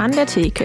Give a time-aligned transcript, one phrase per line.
[0.00, 0.64] An der Theke.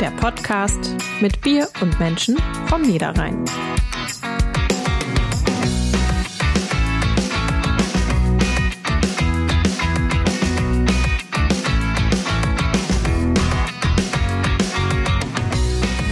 [0.00, 3.44] Der Podcast mit Bier und Menschen vom Niederrhein.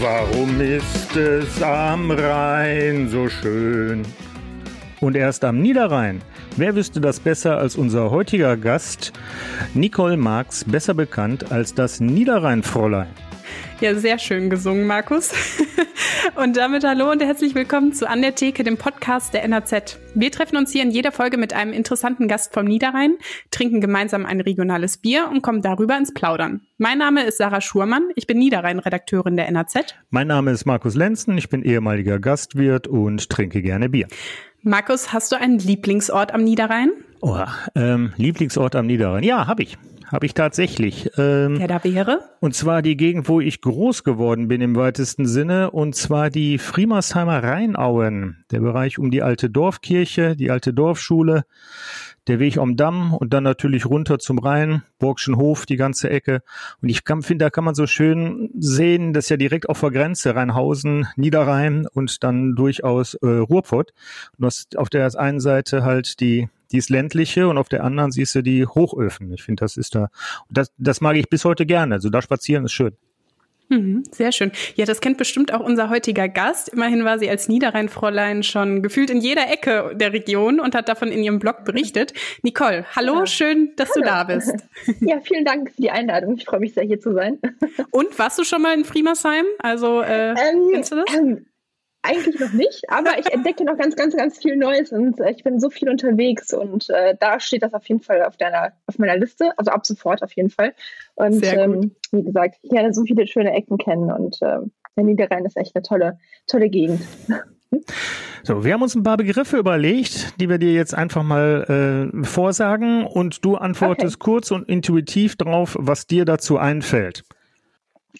[0.02, 4.02] Warum ist es am Rhein so schön?
[5.01, 6.20] Und erst am Niederrhein.
[6.56, 9.12] Wer wüsste das besser als unser heutiger Gast,
[9.74, 13.09] Nicole Marx, besser bekannt als das Niederrhein-Fräulein?
[13.80, 15.32] Ja, sehr schön gesungen, Markus.
[16.36, 19.98] Und damit hallo und herzlich willkommen zu An der Theke, dem Podcast der NAZ.
[20.14, 23.16] Wir treffen uns hier in jeder Folge mit einem interessanten Gast vom Niederrhein,
[23.51, 26.60] trinken gemeinsam ein regionales Bier und kommen darüber ins Plaudern.
[26.78, 29.95] Mein Name ist Sarah Schurmann, ich bin Niederrhein-Redakteurin der NAZ.
[30.10, 34.09] Mein Name ist Markus Lenzen, ich bin ehemaliger Gastwirt und trinke gerne Bier.
[34.62, 36.91] Markus, hast du einen Lieblingsort am Niederrhein?
[37.23, 37.38] Oh,
[37.74, 39.23] ähm, Lieblingsort am Niederrhein.
[39.23, 39.79] Ja, habe ich.
[40.11, 41.09] Habe ich tatsächlich.
[41.19, 42.21] Ähm, Der da wäre?
[42.41, 46.59] Und zwar die Gegend, wo ich groß geworden bin im weitesten Sinne, und zwar die
[46.59, 48.45] Friemersheimer Rheinauen.
[48.51, 51.45] Der Bereich um die alte Dorfkirche, die alte Dorfschule,
[52.27, 56.43] der Weg am Damm und dann natürlich runter zum Rhein, Burgschen Hof, die ganze Ecke.
[56.83, 59.91] Und ich finde, da kann man so schön sehen, das ist ja direkt auf der
[59.91, 63.93] Grenze, Rheinhausen, Niederrhein und dann durchaus äh, Ruhrpott.
[64.33, 67.84] Und du hast auf der einen Seite halt die die ist ländliche und auf der
[67.84, 69.32] anderen siehst du die Hochöfen.
[69.32, 70.09] Ich finde, das ist da,
[70.50, 71.97] das, das mag ich bis heute gerne.
[71.97, 72.97] Also da spazieren ist schön.
[73.71, 74.50] Mhm, sehr schön.
[74.75, 76.71] Ja, das kennt bestimmt auch unser heutiger Gast.
[76.71, 81.12] Immerhin war sie als Niederrheinfräulein schon gefühlt in jeder Ecke der Region und hat davon
[81.12, 82.12] in ihrem Blog berichtet.
[82.43, 83.26] Nicole, hallo, ja.
[83.26, 84.00] schön, dass hallo.
[84.00, 84.54] du da bist.
[85.00, 86.37] Ja, vielen Dank für die Einladung.
[86.37, 87.38] Ich freue mich sehr, hier zu sein.
[87.91, 89.44] Und warst du schon mal in Friemersheim?
[89.60, 91.15] Also, äh, ähm, kennst du das?
[91.16, 91.47] Ähm,
[92.03, 95.44] eigentlich noch nicht, aber ich entdecke noch ganz, ganz, ganz viel Neues und äh, ich
[95.44, 98.98] bin so viel unterwegs und äh, da steht das auf jeden Fall auf deiner, auf
[98.98, 100.75] meiner Liste, also ab sofort auf jeden Fall.
[101.15, 104.58] Und ähm, wie gesagt, ich lerne so viele schöne Ecken kennen und äh,
[104.97, 107.02] der Niederrhein ist echt eine tolle, tolle Gegend.
[108.42, 112.25] So, wir haben uns ein paar Begriffe überlegt, die wir dir jetzt einfach mal äh,
[112.25, 114.25] vorsagen und du antwortest okay.
[114.25, 117.22] kurz und intuitiv drauf, was dir dazu einfällt.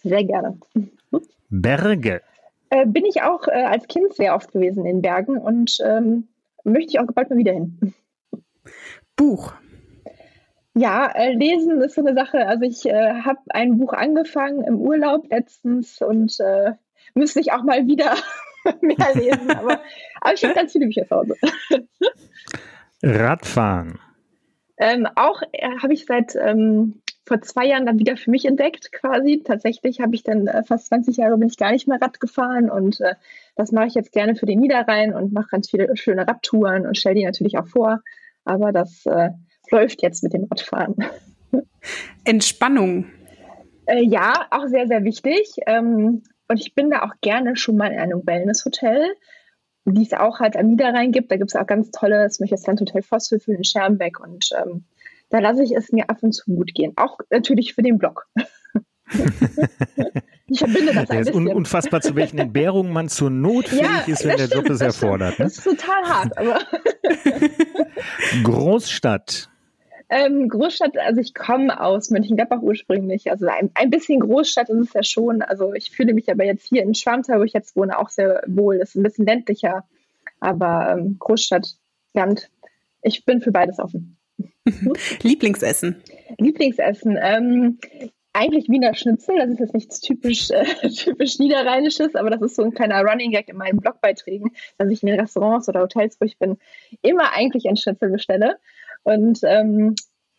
[0.05, 0.59] Sehr gerne.
[1.49, 2.21] Berge.
[2.71, 6.29] Äh, bin ich auch äh, als Kind sehr oft gewesen in Bergen und ähm,
[6.65, 7.95] möchte ich auch bald mal wieder hin.
[9.17, 9.53] Buch.
[10.75, 12.47] Ja, äh, lesen ist so eine Sache.
[12.47, 16.73] Also ich äh, habe ein Buch angefangen im Urlaub letztens und äh,
[17.15, 18.15] müsste ich auch mal wieder
[18.81, 19.51] mehr lesen.
[19.57, 19.81] Aber,
[20.21, 21.37] aber ich habe ganz viele Bücher zu Hause.
[23.03, 23.99] Radfahren.
[24.79, 28.93] Ähm, auch äh, habe ich seit ähm, vor zwei Jahren dann wieder für mich entdeckt,
[28.93, 29.43] quasi.
[29.45, 32.71] Tatsächlich habe ich dann äh, fast 20 Jahre bin ich gar nicht mehr Rad gefahren
[32.71, 33.15] und äh,
[33.57, 36.99] das mache ich jetzt gerne für den Niederrhein und mache ganz viele schöne Radtouren und
[36.99, 38.01] stelle die natürlich auch vor.
[38.45, 39.31] Aber das äh,
[39.71, 40.97] läuft jetzt mit dem Radfahren.
[42.25, 43.07] Entspannung.
[43.87, 45.57] Äh, ja, auch sehr, sehr wichtig.
[45.67, 49.15] Ähm, und ich bin da auch gerne schon mal in einem Wellness-Hotel,
[49.85, 51.31] die es auch halt am Niederrhein gibt.
[51.31, 54.51] Da gibt es auch ganz tolle, das möchte ich das Landhotel Vosswürfel in Schermbeck und
[54.61, 54.85] ähm,
[55.31, 56.93] da lasse ich es mir ab und zu gut gehen.
[56.97, 58.27] Auch natürlich für den Blog.
[60.47, 61.47] ich verbinde das ein bisschen.
[61.47, 64.75] ist unfassbar, zu welchen Entbehrungen man zur Not fähig ja, ist, wenn der stimmt, Job
[64.75, 65.39] es erfordert.
[65.39, 65.47] Ne?
[65.47, 66.61] Das ist total hart, aber.
[68.45, 69.49] Großstadt.
[70.13, 73.31] Ähm, Großstadt, also ich komme aus Mönchengladbach ursprünglich.
[73.31, 75.43] Also ein, ein bisschen Großstadt ist es ja schon.
[75.43, 78.43] Also ich fühle mich aber jetzt hier in Schwarmtal, wo ich jetzt wohne, auch sehr
[78.49, 78.79] wohl.
[78.79, 79.85] Das ist ein bisschen ländlicher.
[80.41, 81.77] Aber ähm, Großstadt,
[82.13, 82.51] Land,
[83.03, 84.17] ich bin für beides offen.
[85.23, 86.03] Lieblingsessen?
[86.39, 87.19] Lieblingsessen.
[87.21, 87.79] Ähm,
[88.33, 92.63] eigentlich Wiener Schnitzel, das ist jetzt nichts typisch, äh, typisch Niederrheinisches, aber das ist so
[92.63, 96.25] ein kleiner Running Gag in meinen Blogbeiträgen, dass ich in den Restaurants oder Hotels, wo
[96.25, 96.57] ich bin,
[97.03, 98.59] immer eigentlich ein Schnitzel bestelle.
[99.03, 99.95] Und ähm,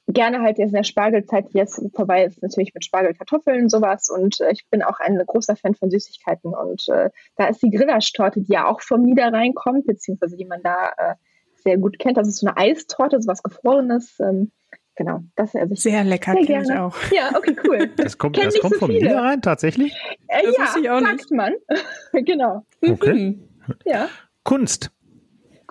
[0.07, 4.09] gerne halt jetzt in der Spargelzeit, die jetzt vorbei ist, natürlich mit Spargelkartoffeln sowas.
[4.09, 6.53] Und äh, ich bin auch ein großer Fan von Süßigkeiten.
[6.53, 10.61] Und äh, da ist die Grillasch-Torte, die ja auch vom Niederrhein kommt, beziehungsweise die man
[10.63, 11.15] da äh,
[11.63, 12.17] sehr gut kennt.
[12.17, 14.19] Das ist so eine Eistorte, so was Gefrorenes.
[14.19, 14.51] Ähm,
[14.95, 16.65] genau, das esse ich sehr lecker, sehr gerne.
[16.65, 16.95] ich auch.
[17.11, 17.89] Ja, okay, cool.
[17.97, 19.09] Das kommt, das kommt so vom viele.
[19.09, 19.93] Niederrhein tatsächlich?
[20.27, 21.31] Äh, das ja, ich auch sagt nicht.
[21.31, 21.53] man.
[22.25, 22.65] genau.
[22.81, 23.13] Okay.
[23.13, 23.47] Mhm.
[23.85, 24.09] Ja.
[24.43, 24.91] Kunst.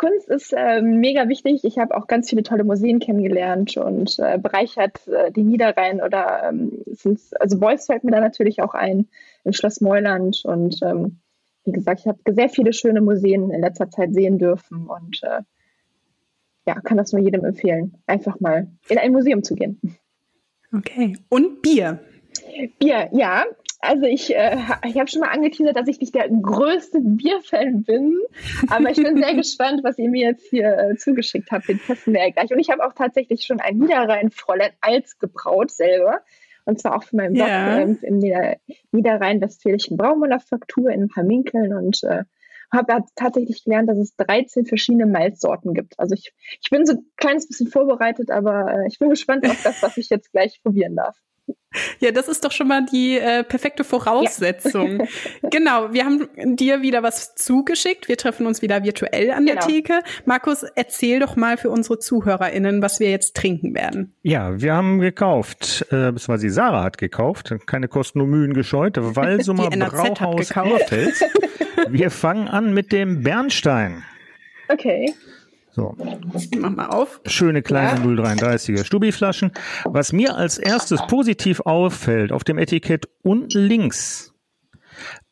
[0.00, 1.62] Kunst ist äh, mega wichtig.
[1.64, 6.44] Ich habe auch ganz viele tolle Museen kennengelernt und äh, bereichert äh, die Niederrhein oder
[6.48, 6.82] ähm,
[7.38, 9.08] also Beuys fällt mir da natürlich auch ein,
[9.44, 11.20] im Schloss Meuland und ähm,
[11.64, 15.42] wie gesagt, ich habe sehr viele schöne Museen in letzter Zeit sehen dürfen und äh,
[16.66, 19.80] ja, kann das nur jedem empfehlen, einfach mal in ein Museum zu gehen.
[20.76, 21.16] Okay.
[21.28, 21.98] Und Bier?
[22.78, 23.44] Bier, ja.
[23.82, 28.18] Also ich, äh, ich habe schon mal angeteasert, dass ich nicht der größte Bierfan bin,
[28.68, 31.66] aber ich bin sehr gespannt, was ihr mir jetzt hier äh, zugeschickt habt.
[31.66, 32.50] Den testen wir ja gleich.
[32.52, 36.20] Und ich habe auch tatsächlich schon ein Niederrhein-Fräulein als gebraut selber.
[36.66, 37.78] Und zwar auch für meinen Blog Ja.
[37.78, 38.56] ähm, im Nieder
[38.92, 42.24] Niederrhein-Westfälischen Braumanufaktur in ein paar Minkeln und äh,
[42.72, 45.98] habe tatsächlich gelernt, dass es 13 verschiedene Malzsorten gibt.
[45.98, 46.32] Also ich,
[46.62, 49.96] ich bin so ein kleines bisschen vorbereitet, aber äh, ich bin gespannt auf das, was
[49.96, 51.16] ich jetzt gleich probieren darf.
[52.00, 55.06] Ja, das ist doch schon mal die äh, perfekte Voraussetzung.
[55.50, 58.08] genau, wir haben dir wieder was zugeschickt.
[58.08, 59.66] Wir treffen uns wieder virtuell an der Genau.
[59.66, 60.00] Theke.
[60.24, 64.14] Markus, erzähl doch mal für unsere ZuhörerInnen, was wir jetzt trinken werden.
[64.22, 69.00] Ja, wir haben gekauft, äh, beziehungsweise Sarah hat gekauft, keine Kosten und Mühen gescheut, Die
[69.76, 70.50] NAZ hat Brauhaus.
[70.56, 71.24] Urfels.
[71.88, 74.02] Wir fangen an mit dem Bernstein.
[74.68, 75.14] Okay.
[75.72, 75.94] So,
[76.58, 77.20] Mach mal auf.
[77.26, 78.04] schöne kleine Ja.
[78.04, 79.52] 0,33er Stubiflaschen.
[79.84, 84.32] Was mir als erstes positiv auffällt, auf dem Etikett unten links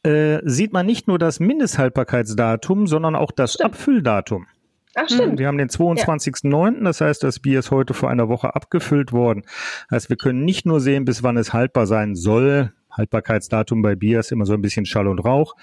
[0.05, 3.75] äh, sieht man nicht nur das Mindesthaltbarkeitsdatum, sondern auch das Stimmt.
[3.75, 4.47] Abfülldatum.
[4.95, 5.39] Ach, stimmt.
[5.39, 9.43] Wir haben den 22.09., das heißt, das Bier ist heute vor einer Woche abgefüllt worden.
[9.91, 12.73] Heißt, wir können nicht nur sehen, bis wann es haltbar sein soll.
[12.99, 15.55] Haltbarkeitsdatum bei Bier ist immer so ein bisschen Schall und Rauch,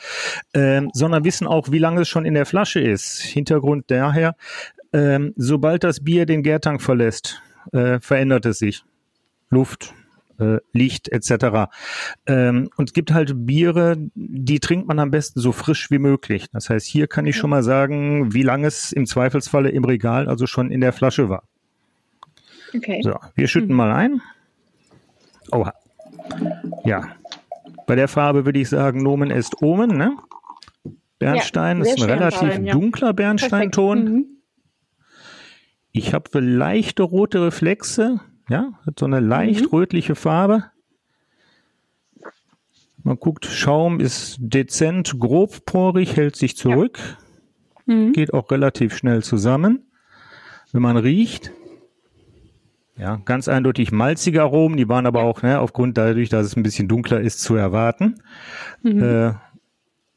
[0.53, 3.21] ähm, sondern wissen auch, wie lange es schon in der Flasche ist.
[3.21, 4.35] Hintergrund daher,
[4.93, 7.41] ähm, sobald das Bier den Gärtank verlässt,
[7.73, 8.83] äh, verändert es sich.
[9.49, 9.93] Luft,
[10.39, 11.69] äh, Licht etc.
[12.25, 16.47] Ähm, und es gibt halt Biere, die trinkt man am besten so frisch wie möglich.
[16.51, 20.27] Das heißt, hier kann ich schon mal sagen, wie lange es im Zweifelsfalle im Regal,
[20.27, 21.43] also schon in der Flasche war.
[22.75, 23.01] Okay.
[23.03, 24.21] So, wir schütten mal ein.
[25.51, 25.73] Oha.
[26.83, 27.15] Ja.
[27.87, 30.17] Bei der Farbe würde ich sagen, Nomen est Omen, ne?
[31.19, 32.73] Bernstein Ja, ist ein relativ Farben, ja.
[32.73, 34.03] dunkler Bernsteinton.
[34.03, 34.25] Mhm.
[35.91, 40.65] Ich habe leichte rote Reflexe, ja, hat so eine leicht rötliche Farbe.
[43.03, 46.99] Man guckt, Schaum ist dezent grobporig, hält sich zurück,
[47.85, 48.13] Mhm.
[48.13, 49.85] geht auch relativ schnell zusammen.
[50.71, 51.51] Wenn man riecht,
[52.97, 56.63] ja, ganz eindeutig malzige Aromen, die waren aber auch, ne, aufgrund dadurch, dass es ein
[56.63, 58.21] bisschen dunkler ist, zu erwarten.
[58.83, 59.33] Äh,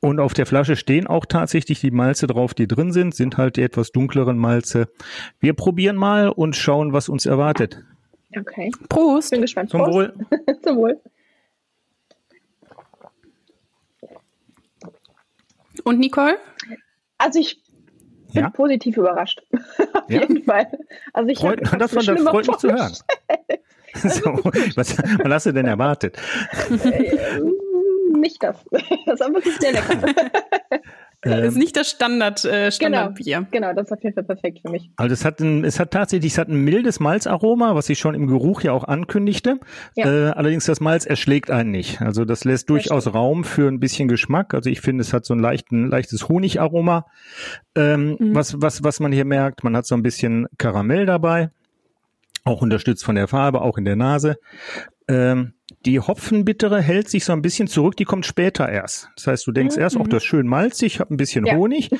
[0.00, 3.56] und auf der Flasche stehen auch tatsächlich die Malze drauf, die drin sind, sind halt
[3.56, 4.88] die etwas dunkleren Malze.
[5.40, 7.82] Wir probieren mal und schauen, was uns erwartet.
[8.36, 8.70] Okay.
[8.88, 9.30] Prost.
[9.30, 9.70] Bin gespannt.
[9.70, 9.94] Zum Prost.
[9.94, 10.14] Wohl.
[10.62, 11.00] Zum Wohl.
[15.82, 16.38] Und Nicole?
[17.16, 17.60] Also ich
[18.38, 18.50] bin Ja?
[18.50, 19.42] positiv überrascht.
[19.52, 20.20] Auf Ja?
[20.22, 20.66] jeden Fall.
[21.12, 22.92] Also ich Freut, das, mir das freut mich zu hören.
[23.94, 24.38] So,
[24.76, 26.18] was, was hast du denn erwartet?
[26.68, 27.42] vorgestellt.
[28.12, 28.56] Nicht das.
[29.06, 30.14] Das war wirklich sehr lecker.
[31.24, 33.46] Ähm, ist nicht das Standard, äh, Standardbier.
[33.50, 34.90] Genau, das ist auf jeden Fall perfekt für mich.
[34.96, 38.14] Also es hat, ein, es hat tatsächlich, es hat ein mildes Malzaroma, was sich schon
[38.14, 39.58] im Geruch ja auch ankündigte.
[39.96, 40.06] Ja.
[40.06, 42.00] Äh, allerdings das Malz erschlägt einen nicht.
[42.00, 44.54] Also das lässt durchaus Raum für ein bisschen Geschmack.
[44.54, 47.06] Also ich finde, es hat so ein leichten, leichtes Honigaroma.
[47.74, 51.50] Ähm, was, was, was man hier merkt, man hat so ein bisschen Karamell dabei.
[52.44, 54.36] Auch unterstützt von der Farbe, auch in der Nase.
[55.08, 59.10] Ähm, die Hopfenbittere hält sich so ein bisschen zurück, die kommt später erst.
[59.16, 61.56] Das heißt, du denkst erst, auch das ist schön malzig, hat ein bisschen Ja.
[61.56, 61.90] Honig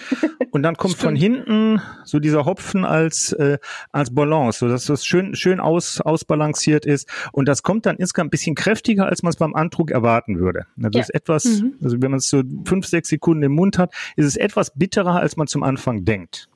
[0.51, 3.59] und dann kommt von hinten so dieser Hopfen als äh,
[3.93, 8.29] als Balance, so dass das schön schön aus ausbalanciert ist und das kommt dann insgesamt
[8.29, 10.67] ein bisschen kräftiger, als man es beim Andruck erwarten würde.
[10.83, 11.01] Also Ja.
[11.03, 11.45] ist etwas,
[11.83, 15.17] also wenn man es so fünf sechs Sekunden im Mund hat, ist es etwas bitterer,
[15.21, 16.49] als man zum Anfang denkt.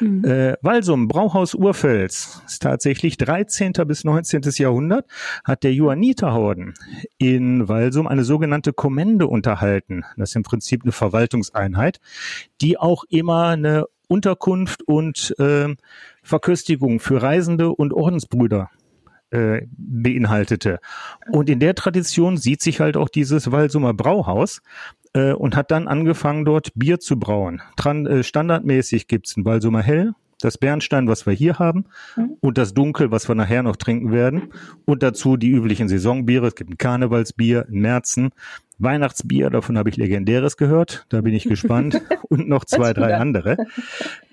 [0.00, 3.72] Äh, Walsum, Brauhaus Urfels, ist tatsächlich 13.
[3.86, 4.42] bis 19.
[4.56, 5.06] Jahrhundert,
[5.44, 6.74] hat der Johanniterorden
[7.18, 10.04] in Walsum eine sogenannte Kommende unterhalten.
[10.16, 11.98] Das ist im Prinzip eine Verwaltungseinheit,
[12.60, 15.76] die auch immer eine Unterkunft und ähm,
[16.22, 18.70] Verköstigung für Reisende und Ordensbrüder
[19.30, 20.78] äh, beinhaltete.
[21.30, 24.62] Und in der Tradition sieht sich halt auch dieses Walsumer Brauhaus
[25.16, 27.62] äh, und hat dann angefangen, dort Bier zu brauen.
[27.76, 31.86] Tran äh, standardmäßig gibt's ein Walsumer Hell, das Bernstein, was wir hier haben,
[32.40, 34.52] und das Dunkel, was wir nachher noch trinken werden.
[34.84, 36.48] Und dazu die üblichen Saisonbiere.
[36.48, 38.30] Es gibt ein Karnevalsbier, ein Märzen,
[38.78, 41.06] Weihnachtsbier, davon habe ich Legendäres gehört.
[41.08, 42.02] Da bin ich gespannt.
[42.28, 43.56] und noch zwei, drei andere.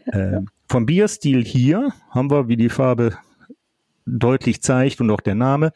[0.05, 3.17] Äh, vom Bierstil hier haben wir, wie die Farbe
[4.05, 5.71] deutlich zeigt und auch der Name,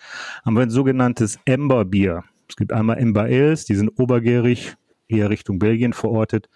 [0.46, 2.26] haben wir ein sogenanntes Ember-Bier.
[2.50, 4.76] Es gibt einmal Ember Ales, die sind obergärig,
[5.08, 6.50] eher Richtung Belgien verortet.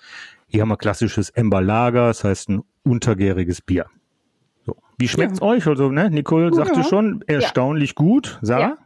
[0.48, 3.86] Hier haben wir klassisches Ember Lager, das heißt ein untergäriges Bier.
[4.66, 4.76] So.
[4.98, 5.66] Wie schmeckt's euch?
[5.68, 6.84] Also, ne, Nicole sagte Ja.
[6.86, 8.40] schon, erstaunlich gut.
[8.42, 8.78] Sarah?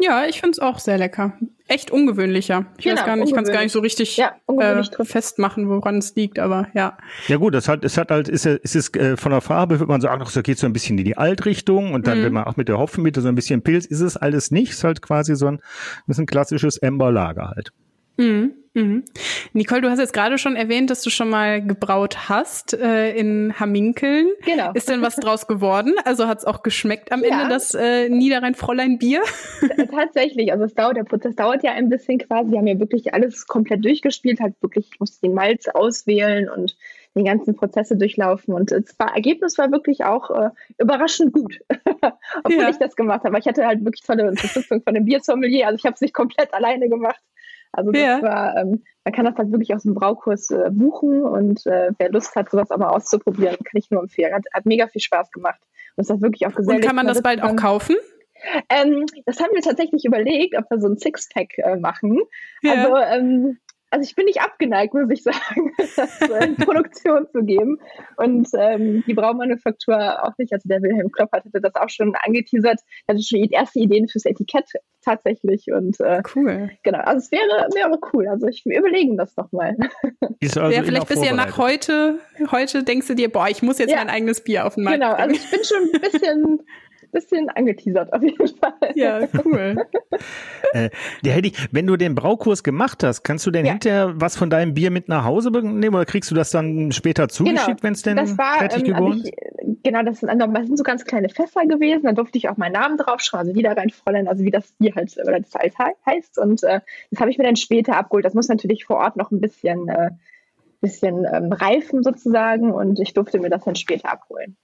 [0.00, 1.32] Ja, ich finde es auch sehr lecker.
[1.66, 2.66] Echt ungewöhnlicher.
[2.76, 5.68] Ich genau, weiß gar nicht, ich kann es gar nicht so richtig ja, äh, festmachen,
[5.68, 6.98] woran es liegt, aber ja.
[7.26, 9.90] Ja gut, das hat, es hat halt, ist, ist es äh, von der Farbe, würde
[9.90, 12.24] man sagen, ach, so geht so ein bisschen in die Altrichtung und dann, mhm.
[12.24, 14.84] wenn man auch mit der Hopfenmiete so ein bisschen Pilz, ist es alles nicht, ist
[14.84, 15.60] halt quasi so ein,
[16.06, 17.72] ist ein klassisches Ember-Lager halt.
[18.18, 18.52] Mhm.
[18.74, 19.04] Mhm.
[19.52, 23.54] Nicole, du hast jetzt gerade schon erwähnt, dass du schon mal gebraut hast äh, in
[23.58, 24.28] Hamminkeln.
[24.44, 24.72] Genau.
[24.74, 25.94] Ist denn was draus geworden?
[26.04, 27.42] Also hat es auch geschmeckt am ja.
[27.42, 29.22] Ende das äh, Niederrhein-Fräulein-Bier?
[29.90, 30.50] Tatsächlich.
[30.50, 32.50] Also es dauert, der Prozess dauert ja ein bisschen quasi.
[32.50, 36.76] Wir haben ja wirklich alles komplett durchgespielt, halt wirklich, ich musste den Malz auswählen und
[37.16, 38.54] die ganzen Prozesse durchlaufen.
[38.54, 41.60] Und das Ergebnis war wirklich auch äh, überraschend gut,
[42.42, 42.70] obwohl ja.
[42.70, 43.38] ich das gemacht habe.
[43.38, 45.68] Ich hatte halt wirklich tolle Unterstützung von dem Biersommelier.
[45.68, 47.20] Also ich habe es nicht komplett alleine gemacht.
[47.76, 48.22] Also das ja.
[48.22, 52.10] war, ähm, man kann das halt wirklich aus dem Braukurs äh, buchen und äh, wer
[52.10, 54.32] Lust hat, sowas auch mal auszuprobieren, kann ich nur empfehlen.
[54.32, 55.60] Hat, hat mega viel Spaß gemacht.
[55.96, 56.82] Und es hat wirklich auch gesellig.
[56.82, 57.96] Und kann man das bald auch kaufen?
[58.68, 62.20] Ähm, das haben wir tatsächlich überlegt, ob wir so ein Sixpack äh, machen.
[62.62, 62.72] Ja.
[62.72, 63.58] Also ähm,
[63.94, 67.78] also ich bin nicht abgeneigt, muss ich sagen, das in Produktion zu geben.
[68.16, 70.52] Und ähm, die Braumanufaktur auch nicht.
[70.52, 72.80] Also der Wilhelm Kloppert hatte das auch schon angeteasert.
[73.06, 74.68] Er hatte schon die erste Ideen fürs Etikett
[75.04, 75.70] tatsächlich.
[75.70, 76.70] Und äh, cool.
[76.82, 76.98] Genau.
[76.98, 78.26] Also es wäre, wäre cool.
[78.26, 79.76] Also ich wir überlegen das nochmal.
[80.42, 82.18] Also ja, vielleicht bist du ja nach heute,
[82.50, 83.96] heute denkst du dir, boah, ich muss jetzt ja.
[83.96, 85.30] mein eigenes Bier auf den Markt Genau, bringen.
[85.30, 86.62] also ich bin schon ein bisschen
[87.14, 88.74] bisschen angeteasert auf jeden Fall.
[88.94, 89.76] Ja, cool.
[90.72, 90.90] äh,
[91.24, 93.72] hätte ich, wenn du den Braukurs gemacht hast, kannst du denn ja.
[93.72, 97.28] hinterher was von deinem Bier mit nach Hause nehmen oder kriegst du das dann später
[97.28, 97.82] zugeschickt, genau.
[97.82, 99.32] wenn es denn war, fertig ähm, geworden ist?
[99.82, 102.04] Genau, das sind, das sind so ganz kleine Fässer gewesen.
[102.04, 104.94] Da durfte ich auch meinen Namen draufschreiben, also wieder rein Fräulein, also wie das Bier
[104.94, 105.74] halt oder das halt
[106.06, 106.38] heißt.
[106.38, 106.80] Und äh,
[107.10, 108.24] das habe ich mir dann später abgeholt.
[108.24, 110.10] Das muss natürlich vor Ort noch ein bisschen, äh,
[110.80, 114.56] bisschen ähm, reifen sozusagen und ich durfte mir das dann später abholen.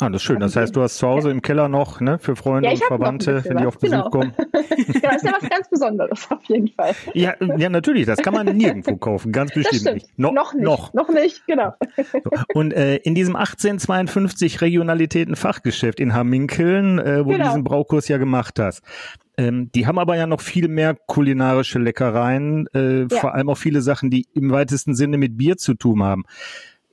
[0.00, 0.38] Ah, das ist schön.
[0.38, 1.34] Das heißt, du hast zu Hause ja.
[1.34, 4.10] im Keller noch, ne, für Freunde ja, und Verwandte, wenn die auf Besuch genau.
[4.10, 4.32] kommen.
[4.52, 6.92] genau, ist ja was ganz Besonderes auf jeden Fall.
[7.14, 8.06] Ja, ja, natürlich.
[8.06, 10.06] Das kann man nirgendwo kaufen, ganz bestimmt nicht.
[10.16, 10.64] No, noch nicht.
[10.64, 10.94] Noch.
[10.94, 11.74] noch nicht, genau.
[12.54, 17.38] Und äh, in diesem 1852 Regionalitäten Fachgeschäft in Hamminkeln, äh, wo genau.
[17.38, 18.82] du diesen Braukurs ja gemacht hast,
[19.36, 23.08] ähm, die haben aber ja noch viel mehr kulinarische Leckereien, äh, ja.
[23.08, 26.24] vor allem auch viele Sachen, die im weitesten Sinne mit Bier zu tun haben.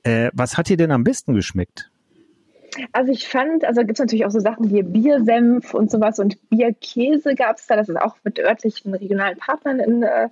[0.02, 1.90] Äh, was hat dir denn am besten geschmeckt?
[2.92, 6.48] Also ich fand, also gibt es natürlich auch so Sachen wie Biersenf und sowas und
[6.50, 7.76] Bierkäse gab es da.
[7.76, 10.28] Das ist auch mit örtlichen regionalen Partnern in, äh,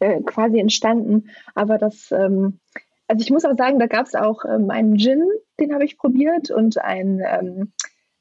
[0.00, 1.30] äh, quasi entstanden.
[1.54, 2.60] Aber das, ähm,
[3.06, 5.22] also ich muss auch sagen, da gab es auch ähm, einen Gin,
[5.58, 7.72] den habe ich probiert und ein, ähm,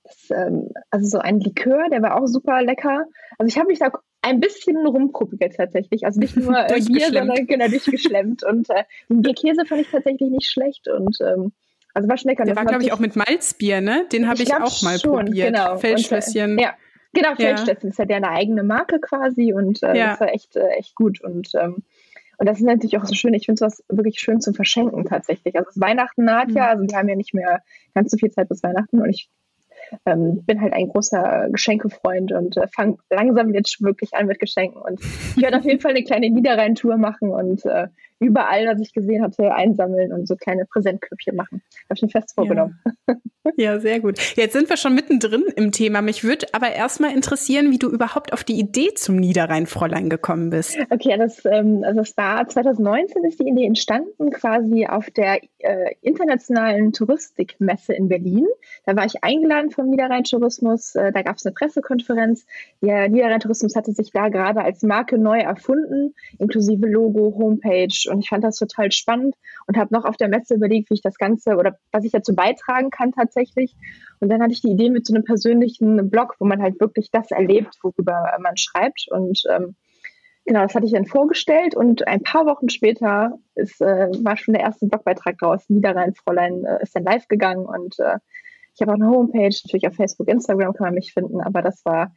[0.04, 3.06] das, ähm, also so ein Likör, der war auch super lecker.
[3.38, 3.92] Also ich habe mich da
[4.22, 6.06] ein bisschen rumprobiert tatsächlich.
[6.06, 8.44] Also nicht nur äh, Bier, sondern genau durchgeschlemmt.
[8.44, 11.52] und äh, Bierkäse fand ich tatsächlich nicht schlecht und ähm,
[11.98, 12.44] also war Schnecker.
[12.46, 14.06] Der war, glaube ich, auch mit Malzbier, ne?
[14.12, 15.48] Den habe ich, ich auch mal schon, probiert.
[15.48, 15.78] Genau.
[15.78, 16.52] Feldschlösschen.
[16.52, 16.76] Und, äh, ja,
[17.12, 17.86] genau, Feldschlösschen.
[17.86, 17.90] Ja.
[17.90, 20.10] ist ja der eine eigene Marke quasi und äh, ja.
[20.12, 21.22] das war echt, äh, echt gut.
[21.22, 21.78] Und, ähm,
[22.38, 23.34] und das ist natürlich auch so schön.
[23.34, 25.58] Ich finde sowas wirklich schön zum Verschenken tatsächlich.
[25.58, 26.70] Also Weihnachten naht ja, mhm.
[26.70, 27.64] also wir haben ja nicht mehr
[27.96, 29.32] ganz so viel Zeit bis Weihnachten und ich
[30.06, 34.80] ähm, bin halt ein großer Geschenkefreund und äh, fange langsam jetzt wirklich an mit Geschenken.
[34.80, 37.88] Und ich werde auf jeden Fall eine kleine Niederrhein-Tour machen und äh,
[38.20, 41.62] überall, was ich gesehen hatte, einsammeln und so kleine Präsentklüppchen machen.
[41.86, 42.80] Habe ich mir fest vorgenommen.
[43.08, 43.16] Ja.
[43.58, 43.80] ja.
[43.80, 44.20] sehr gut.
[44.36, 46.02] Jetzt sind wir schon mittendrin im Thema.
[46.02, 50.78] Mich würde aber erstmal interessieren, wie du überhaupt auf die Idee zum Niederrhein-Fräulein gekommen bist.
[50.90, 55.94] Okay, das, ähm, also es war 2019 ist die Idee entstanden, quasi auf der äh,
[56.02, 58.48] internationalen Touristikmesse in Berlin.
[58.86, 60.96] Da war ich eingeladen vom Niederrhein-Tourismus.
[60.96, 62.46] Äh, da gab es eine Pressekonferenz.
[62.82, 68.30] Der Niederrhein-Tourismus hatte sich da gerade als Marke neu erfunden, inklusive Logo, Homepage und ich
[68.30, 69.36] fand das total spannend
[69.68, 72.36] und habe noch auf der Messe überlegt, wie ich das Ganze oder was ich dazu
[72.36, 73.76] beitragen kann tatsächlich.
[74.20, 77.12] Und dann hatte ich die Idee mit so einem persönlichen Blog, wo man halt wirklich
[77.12, 79.08] das erlebt, worüber man schreibt.
[79.12, 79.76] Und ähm,
[80.46, 84.54] genau, das hatte ich dann vorgestellt und ein paar Wochen später ist, äh, war schon
[84.54, 85.70] der erste Blogbeitrag draus.
[85.70, 88.18] Niederrhein Fräulein äh, ist dann live gegangen und äh,
[88.74, 91.84] ich habe auch eine Homepage, natürlich auf Facebook, Instagram kann man mich finden, aber das
[91.84, 92.14] war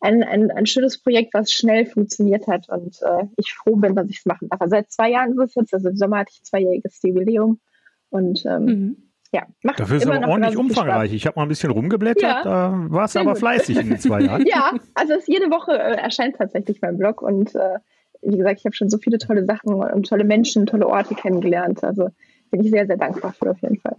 [0.00, 4.08] ein, ein, ein schönes Projekt, was schnell funktioniert hat und äh, ich froh bin, dass
[4.08, 4.60] ich es machen darf.
[4.60, 7.60] Also seit zwei Jahren ist es jetzt, also im Sommer hatte ich zweijähriges Jubiläum
[8.08, 8.96] und ähm, mhm.
[9.32, 11.12] ja, macht Dafür ist aber ordentlich umfangreich.
[11.12, 14.22] Ich habe mal ein bisschen rumgeblättert, ja, da war es aber fleißig in den zwei
[14.22, 14.44] Jahren.
[14.46, 17.78] ja, also es jede Woche äh, erscheint tatsächlich mein Blog und äh,
[18.22, 21.82] wie gesagt, ich habe schon so viele tolle Sachen und tolle Menschen, tolle Orte kennengelernt.
[21.84, 22.10] Also
[22.50, 23.96] bin ich sehr, sehr dankbar für auf jeden Fall.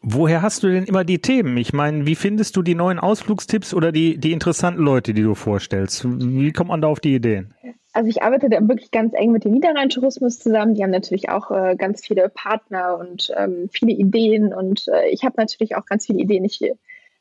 [0.00, 1.56] Woher hast du denn immer die Themen?
[1.56, 5.34] Ich meine, wie findest du die neuen Ausflugstipps oder die, die interessanten Leute, die du
[5.34, 6.04] vorstellst?
[6.06, 7.54] Wie kommt man da auf die Ideen?
[7.92, 10.74] Also ich arbeite da wirklich ganz eng mit dem Niederrhein-Tourismus zusammen.
[10.74, 15.24] Die haben natürlich auch äh, ganz viele Partner und ähm, viele Ideen und äh, ich
[15.24, 16.44] habe natürlich auch ganz viele Ideen.
[16.44, 16.60] Ich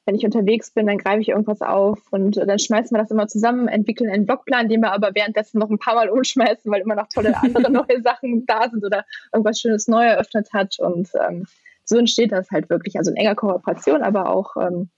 [0.07, 3.27] wenn ich unterwegs bin, dann greife ich irgendwas auf und dann schmeißen wir das immer
[3.27, 6.95] zusammen, entwickeln einen Blogplan, den wir aber währenddessen noch ein paar Mal umschmeißen, weil immer
[6.95, 9.03] noch tolle andere neue Sachen da sind oder
[9.33, 10.79] irgendwas Schönes neu eröffnet hat.
[10.79, 11.45] Und ähm,
[11.87, 12.97] so entsteht das halt wirklich.
[12.97, 14.89] Also in enger Kooperation, aber auch ähm,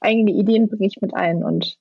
[0.00, 1.76] eigene Ideen bringe ich mit ein und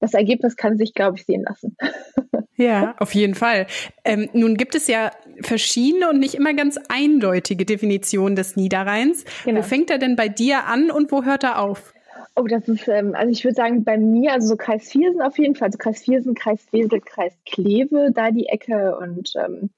[0.00, 1.76] das Ergebnis kann sich, glaube ich, sehen lassen.
[2.58, 3.66] Ja, auf jeden Fall.
[4.02, 5.10] Ähm, nun gibt es ja
[5.42, 9.26] verschiedene und nicht immer ganz eindeutige Definitionen des Niederrheins.
[9.44, 9.58] Genau.
[9.58, 11.92] Wo fängt er denn bei dir an und wo hört er auf?
[12.34, 15.36] Oh, das ist, ähm, also ich würde sagen, bei mir, also so Kreis Viersen auf
[15.38, 19.68] jeden Fall, also Kreis Viersen, Kreis Wesel, Kreis Kleve, da die Ecke und ähm,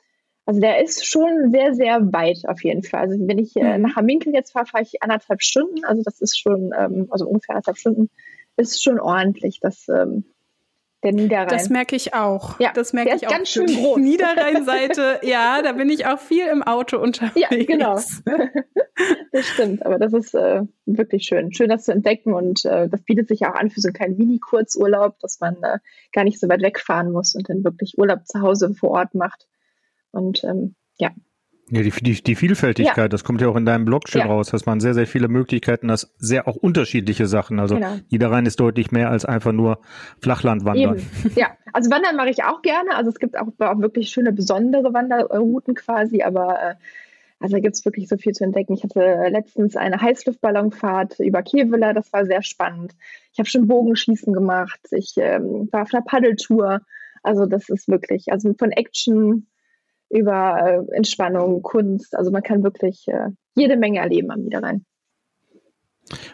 [0.49, 3.01] also der ist schon sehr, sehr weit auf jeden Fall.
[3.01, 3.83] Also wenn ich äh, mhm.
[3.83, 7.57] nach Haminkel jetzt fahre, fahre ich anderthalb Stunden, also das ist schon, ähm, also ungefähr
[7.57, 8.09] anderthalb Stunden,
[8.57, 9.61] ist schon ordentlich.
[9.61, 10.25] Das ähm,
[11.03, 11.49] der Niederrhein.
[11.49, 12.59] Das merke ich auch.
[12.61, 13.31] Ja, das merke ich ist auch.
[13.31, 13.99] ganz schön groß.
[13.99, 17.51] Niederrheinseite, ja, da bin ich auch viel im Auto unterwegs.
[17.51, 17.95] Ja, genau.
[19.33, 21.53] das stimmt, aber das ist äh, wirklich schön.
[21.53, 24.17] Schön, das zu entdecken und äh, das bietet sich auch an für so einen kleinen
[24.17, 25.79] Mini-Kurzurlaub, dass man äh,
[26.15, 29.47] gar nicht so weit wegfahren muss und dann wirklich Urlaub zu Hause vor Ort macht.
[30.19, 31.11] Und ähm, ja,
[31.71, 33.09] ja, die, die, die Vielfältigkeit, ja.
[33.09, 34.27] das kommt ja auch in deinem Blog schon ja.
[34.27, 37.61] raus, dass man sehr, sehr viele Möglichkeiten, das sehr auch unterschiedliche Sachen.
[37.61, 37.97] Also genau.
[38.11, 39.81] Niederrhein ist deutlich mehr als einfach nur
[40.23, 40.99] Flachlandwandern.
[40.99, 41.33] Eben.
[41.37, 42.97] Ja, also Wandern mache ich auch gerne.
[42.97, 46.75] Also es gibt auch, auch wirklich schöne, besondere Wanderrouten quasi, aber äh,
[47.39, 48.73] also da gibt es wirklich so viel zu entdecken.
[48.73, 52.95] Ich hatte letztens eine Heißluftballonfahrt über Kevela, das war sehr spannend.
[53.33, 56.81] Ich habe schon Bogenschießen gemacht, ich ähm, war auf einer Paddeltour.
[57.23, 59.47] Also das ist wirklich, also von Action
[60.11, 62.17] über äh, Entspannung, Kunst.
[62.17, 64.85] Also man kann wirklich äh, jede Menge erleben am Niederrhein.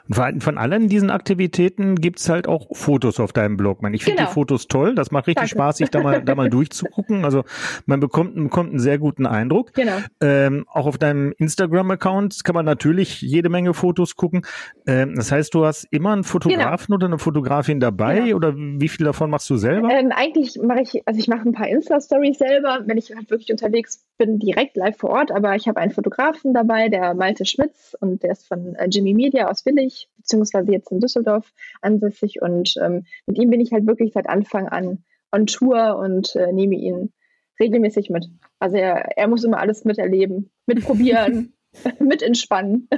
[0.08, 3.78] Und von allen diesen Aktivitäten gibt's halt auch Fotos auf deinem Blog.
[3.92, 4.28] Ich finde genau.
[4.28, 4.94] die Fotos toll.
[4.94, 5.54] Das macht richtig Danke.
[5.54, 7.24] Spaß, sich da mal, da mal durchzugucken.
[7.24, 7.44] Also
[7.86, 9.72] man bekommt, bekommt einen sehr guten Eindruck.
[9.74, 9.98] Genau.
[10.20, 14.42] Ähm, auch auf deinem Instagram-Account kann man natürlich jede Menge Fotos gucken.
[14.86, 16.96] Ähm, das heißt, du hast immer einen Fotografen genau.
[16.96, 18.36] oder eine Fotografin dabei genau.
[18.36, 19.90] oder wie viel davon machst du selber?
[19.90, 23.50] Ähm, eigentlich mache ich, also ich mache ein paar Insta-Stories selber, wenn ich halt wirklich
[23.50, 25.30] unterwegs bin, direkt live vor Ort.
[25.32, 29.14] Aber ich habe einen Fotografen dabei, der Malte Schmitz und der ist von äh, Jimmy
[29.14, 32.40] Media aus Willig, beziehungsweise jetzt in Düsseldorf ansässig.
[32.40, 36.52] Und ähm, mit ihm bin ich halt wirklich seit Anfang an on Tour und äh,
[36.52, 37.12] nehme ihn
[37.60, 38.26] regelmäßig mit.
[38.58, 41.54] Also er, er muss immer alles miterleben, mitprobieren,
[41.98, 42.88] mit entspannen.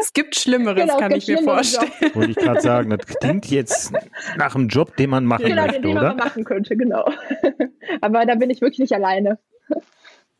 [0.00, 1.92] es gibt Schlimmeres, genau, kann ich mir vorstellen.
[2.00, 2.16] Job.
[2.16, 3.92] Wollte ich gerade sagen, das klingt jetzt
[4.36, 6.08] nach einem Job, den man machen genau, möchte, den, den oder?
[6.08, 7.04] man machen könnte, genau.
[8.00, 9.38] Aber da bin ich wirklich nicht alleine.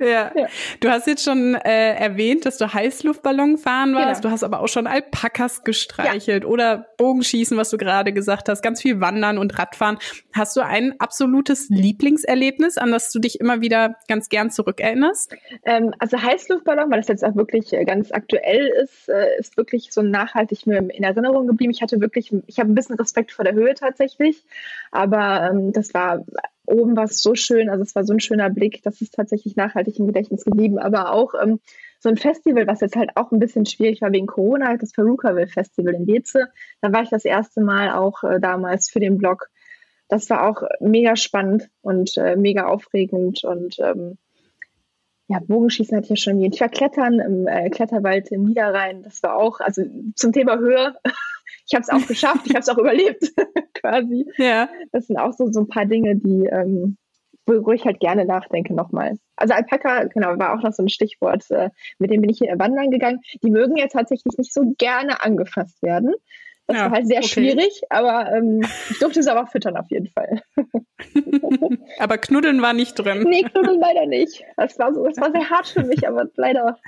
[0.00, 0.32] Ja.
[0.34, 0.46] ja.
[0.80, 4.22] Du hast jetzt schon äh, erwähnt, dass du Heißluftballon fahren warst.
[4.22, 4.28] Genau.
[4.28, 6.48] Du hast aber auch schon Alpakas gestreichelt ja.
[6.48, 9.98] oder Bogenschießen, was du gerade gesagt hast, ganz viel Wandern und Radfahren.
[10.32, 15.36] Hast du ein absolutes Lieblingserlebnis, an das du dich immer wieder ganz gern zurückerinnerst?
[15.64, 19.92] Ähm, also Heißluftballon, weil das jetzt auch wirklich äh, ganz aktuell ist, äh, ist wirklich
[19.92, 21.72] so nachhaltig mir in Erinnerung geblieben.
[21.72, 24.44] Ich hatte wirklich, ich habe ein bisschen Respekt vor der Höhe tatsächlich,
[24.90, 26.24] aber ähm, das war
[26.70, 29.56] oben war es so schön, also es war so ein schöner Blick, das ist tatsächlich
[29.56, 30.78] nachhaltig im Gedächtnis geblieben.
[30.78, 31.60] Aber auch ähm,
[31.98, 35.46] so ein Festival, was jetzt halt auch ein bisschen schwierig war wegen Corona, das Perukaville
[35.46, 36.48] Festival in Weze.
[36.80, 39.48] Da war ich das erste Mal auch äh, damals für den Blog.
[40.08, 44.18] Das war auch mega spannend und äh, mega aufregend und ähm,
[45.28, 46.56] ja, Bogenschießen hatte ich ja schon erwähnt.
[46.56, 49.04] Ich war klettern im äh, Kletterwald im Niederrhein.
[49.04, 49.84] Das war auch, also
[50.16, 50.96] zum Thema Höhe,
[51.66, 53.32] ich habe es auch geschafft, ich habe es auch überlebt,
[53.74, 54.26] quasi.
[54.36, 54.68] Ja.
[54.92, 56.96] Das sind auch so, so ein paar Dinge, die, ähm,
[57.46, 59.16] wo ich halt gerne nachdenke nochmal.
[59.36, 62.56] Also Alpaka, genau, war auch noch so ein Stichwort, äh, mit dem bin ich hier
[62.58, 63.20] wandern gegangen.
[63.42, 66.14] Die mögen ja tatsächlich nicht so gerne angefasst werden.
[66.70, 67.28] Das ja, war halt sehr okay.
[67.28, 68.60] schwierig, aber ähm,
[68.90, 70.40] ich durfte sie aber füttern auf jeden Fall.
[71.98, 73.24] aber Knuddeln war nicht drin.
[73.28, 74.44] Nee, Knuddeln leider nicht.
[74.56, 76.78] Das war so, das war sehr hart für mich, aber leider.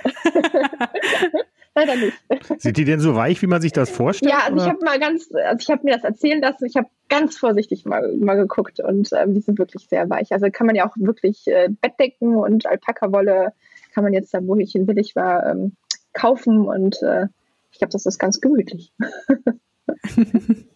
[1.74, 2.16] Leider nicht.
[2.58, 4.30] Sind die denn so weich, wie man sich das vorstellt?
[4.30, 4.64] Ja, also oder?
[4.64, 7.84] ich habe mal ganz, also ich habe mir das erzählen lassen, ich habe ganz vorsichtig
[7.84, 10.32] mal, mal geguckt und ähm, die sind wirklich sehr weich.
[10.32, 13.52] Also kann man ja auch wirklich äh, Bettdecken und Alpaka-Wolle
[13.94, 15.76] kann man jetzt da, wo ich in Willig war, ähm,
[16.12, 17.26] kaufen und äh,
[17.70, 18.92] ich glaube, das ist ganz gemütlich.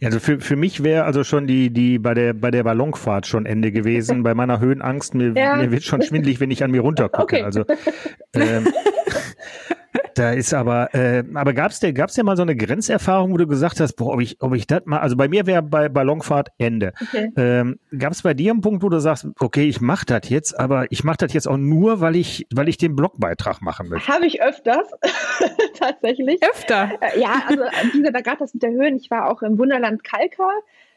[0.00, 3.26] Ja, also für, für mich wäre also schon die, die bei der, bei der Ballonfahrt
[3.26, 4.22] schon Ende gewesen.
[4.22, 5.56] bei meiner Höhenangst, mir, ja.
[5.56, 7.36] mir wird schon schwindlig, wenn ich an mir runtergucke.
[7.36, 7.42] Okay.
[7.42, 7.64] Also
[8.34, 8.68] ähm,
[10.14, 13.46] Da ist aber, äh, aber gab's denn, gab's denn mal so eine Grenzerfahrung, wo du
[13.46, 16.48] gesagt hast, boah, ob ich, ob ich das mal, also bei mir wäre bei Ballonfahrt
[16.58, 16.92] Ende.
[17.00, 17.30] Okay.
[17.36, 20.90] Ähm, gab's bei dir einen Punkt, wo du sagst, okay, ich mach das jetzt, aber
[20.90, 24.12] ich mach das jetzt auch nur, weil ich, weil ich den Blogbeitrag machen möchte?
[24.12, 24.88] Habe ich öfters,
[25.78, 26.42] tatsächlich.
[26.42, 26.90] Öfter?
[27.00, 30.04] Äh, ja, also wie gesagt, gerade das mit der Höhen, ich war auch im Wunderland
[30.04, 30.50] Kalka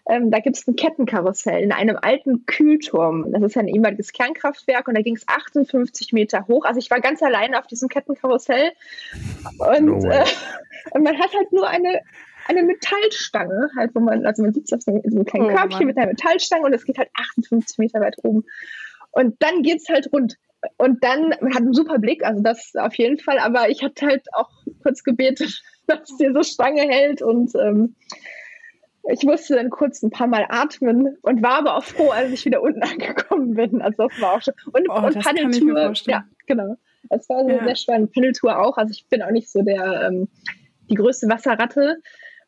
[0.06, 3.32] ähm, da gibt es ein Kettenkarussell in einem alten Kühlturm.
[3.32, 6.66] Das ist ein ehemaliges Kernkraftwerk und da ging es 58 Meter hoch.
[6.66, 8.72] Also ich war ganz alleine auf diesem Kettenkarussell
[9.60, 10.26] und, no äh,
[10.92, 12.02] und man hat halt nur eine
[12.48, 15.80] eine Metallstange, halt, wo man, also man sitzt auf so, so einem kleinen oh, Körbchen
[15.80, 15.88] Mann.
[15.88, 18.44] mit einer Metallstange und es geht halt 58 Meter weit oben.
[19.12, 20.38] Und dann geht es halt rund.
[20.78, 24.08] Und dann, man hat einen super Blick, also das auf jeden Fall, aber ich hatte
[24.08, 24.50] halt auch
[24.82, 27.96] kurz gebetet, dass diese Stange hält und ähm,
[29.12, 32.46] ich musste dann kurz ein paar Mal atmen und war aber auch froh, als ich
[32.46, 33.82] wieder unten angekommen bin.
[33.82, 34.54] Also das war auch schon.
[34.72, 36.76] Und, oh, und Paddeltour, ja, genau.
[37.10, 37.64] Das war so ja.
[37.64, 38.14] sehr spannend.
[38.14, 38.78] Paddeltour auch.
[38.78, 40.30] Also ich bin auch nicht so der ähm,
[40.90, 41.98] die größte Wasserratte.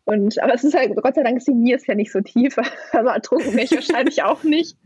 [0.06, 2.22] Und aber es ist halt, Gott sei Dank ist die Nier ist ja nicht so
[2.22, 2.56] tief.
[2.92, 4.78] Also ertrunken wäre ich wahrscheinlich auch nicht.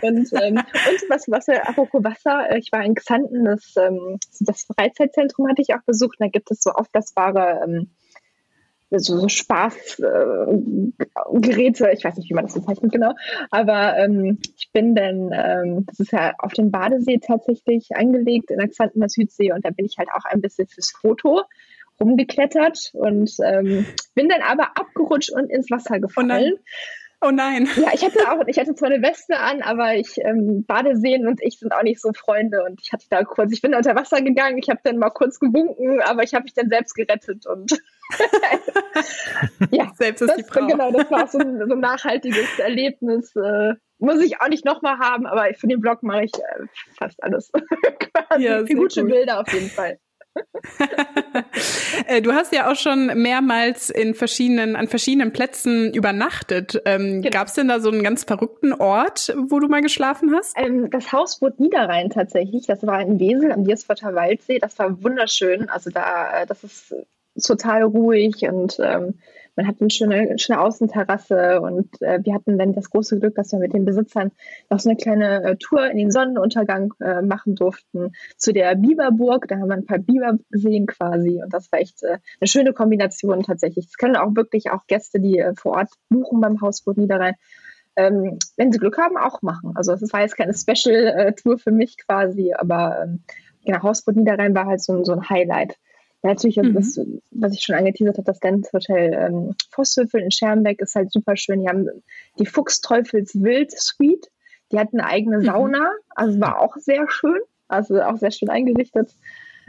[0.00, 4.66] Und, ähm, und was, was, apropos Wasser, äh, ich war in Xanten, das, ähm, das
[4.74, 6.16] Freizeitzentrum hatte ich auch besucht.
[6.18, 7.90] Da gibt es so aufblasbare ähm,
[8.98, 13.12] so Spaßgeräte, äh, ich weiß nicht, wie man das bezeichnet genau,
[13.50, 18.58] aber ähm, ich bin dann, ähm, das ist ja auf dem Badesee tatsächlich angelegt in
[18.58, 21.42] der Xantener Südsee und da bin ich halt auch ein bisschen fürs Foto
[22.00, 26.54] rumgeklettert und ähm, bin dann aber abgerutscht und ins Wasser gefallen.
[27.22, 27.68] Oh nein.
[27.76, 31.42] Ja, ich hatte auch, ich hatte zwar eine Weste an, aber ich ähm, Badeseen und
[31.42, 34.22] ich sind auch nicht so Freunde und ich hatte da kurz, ich bin unter Wasser
[34.22, 37.72] gegangen, ich habe dann mal kurz gewunken, aber ich habe mich dann selbst gerettet und
[39.70, 40.66] ja, selbst ist das, die Frau.
[40.66, 43.36] Genau, das war so ein, so ein nachhaltiges Erlebnis.
[43.36, 47.22] Äh, muss ich auch nicht nochmal haben, aber für den Blog mache ich äh, fast
[47.22, 47.52] alles.
[47.98, 48.44] Quasi.
[48.44, 49.10] Ja, gute cool.
[49.10, 49.98] Bilder auf jeden Fall.
[52.06, 56.80] Äh, du hast ja auch schon mehrmals in verschiedenen, an verschiedenen Plätzen übernachtet.
[56.84, 57.30] Ähm, genau.
[57.30, 60.56] Gab es denn da so einen ganz verrückten Ort, wo du mal geschlafen hast?
[60.56, 62.66] Ähm, das Hausboot Niederrhein tatsächlich.
[62.66, 64.58] Das war in Wesel am Diersforter Waldsee.
[64.58, 65.68] Das war wunderschön.
[65.68, 66.94] Also da, äh, das ist
[67.42, 69.14] total ruhig und ähm,
[69.56, 73.52] man hat eine schöne, schöne Außenterrasse und äh, wir hatten dann das große Glück, dass
[73.52, 74.30] wir mit den Besitzern
[74.70, 79.48] noch so eine kleine äh, Tour in den Sonnenuntergang äh, machen durften zu der Biberburg.
[79.48, 82.72] Da haben wir ein paar Biber gesehen quasi und das war echt äh, eine schöne
[82.72, 83.86] Kombination tatsächlich.
[83.86, 87.34] Das können auch wirklich auch Gäste, die äh, vor Ort buchen beim Hausboot Niederrhein,
[87.96, 89.72] ähm, wenn sie Glück haben, auch machen.
[89.74, 93.24] Also es war jetzt keine Special-Tour für mich quasi, aber ähm,
[93.64, 95.76] genau, Hausboot Niederrhein war halt so, so ein Highlight.
[96.22, 96.74] Ja, natürlich, mhm.
[96.74, 101.10] das, was ich schon angeteasert habe, das Dance Hotel ähm, Vosswürfel in Schermbeck ist halt
[101.10, 101.60] super schön.
[101.60, 101.88] Die haben
[102.38, 104.28] die Fuchsteufels Wild Suite.
[104.72, 105.44] Die hat eine eigene mhm.
[105.44, 106.12] Sauna, mhm.
[106.14, 109.14] also war auch sehr schön, also auch sehr schön eingerichtet.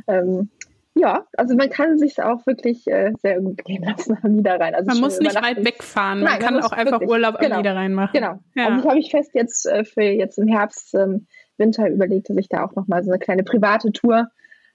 [0.08, 0.50] Ähm,
[0.94, 4.76] ja, also man kann sich auch wirklich äh, sehr gut gehen lassen am Niederrhein.
[4.76, 7.56] Also man muss nicht weit wegfahren, man Nein, kann man auch einfach wirklich, Urlaub genau,
[7.56, 8.12] am Niederrhein machen.
[8.14, 8.40] Genau.
[8.56, 8.68] Ja.
[8.68, 12.38] Also ich habe ich fest jetzt äh, für jetzt im Herbst, ähm, Winter überlegt, dass
[12.38, 14.28] ich da auch nochmal so eine kleine private Tour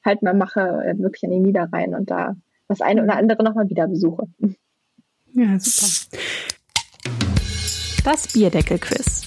[0.06, 2.36] halt mal mache, äh, wirklich in den Niederrhein und da
[2.68, 4.26] das eine oder andere nochmal wieder besuche.
[5.34, 6.18] Ja, super.
[8.04, 9.22] Das Bierdeckel-Quiz.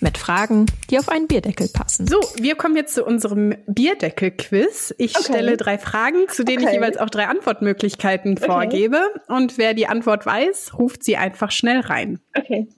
[0.00, 2.06] Mit Fragen, die auf einen Bierdeckel passen.
[2.06, 4.94] So, wir kommen jetzt zu unserem Bierdeckel-Quiz.
[4.96, 5.24] Ich okay.
[5.24, 6.68] stelle drei Fragen, zu denen okay.
[6.68, 8.46] ich jeweils auch drei Antwortmöglichkeiten okay.
[8.46, 9.00] vorgebe.
[9.26, 12.20] Und wer die Antwort weiß, ruft sie einfach schnell rein.
[12.36, 12.68] Okay.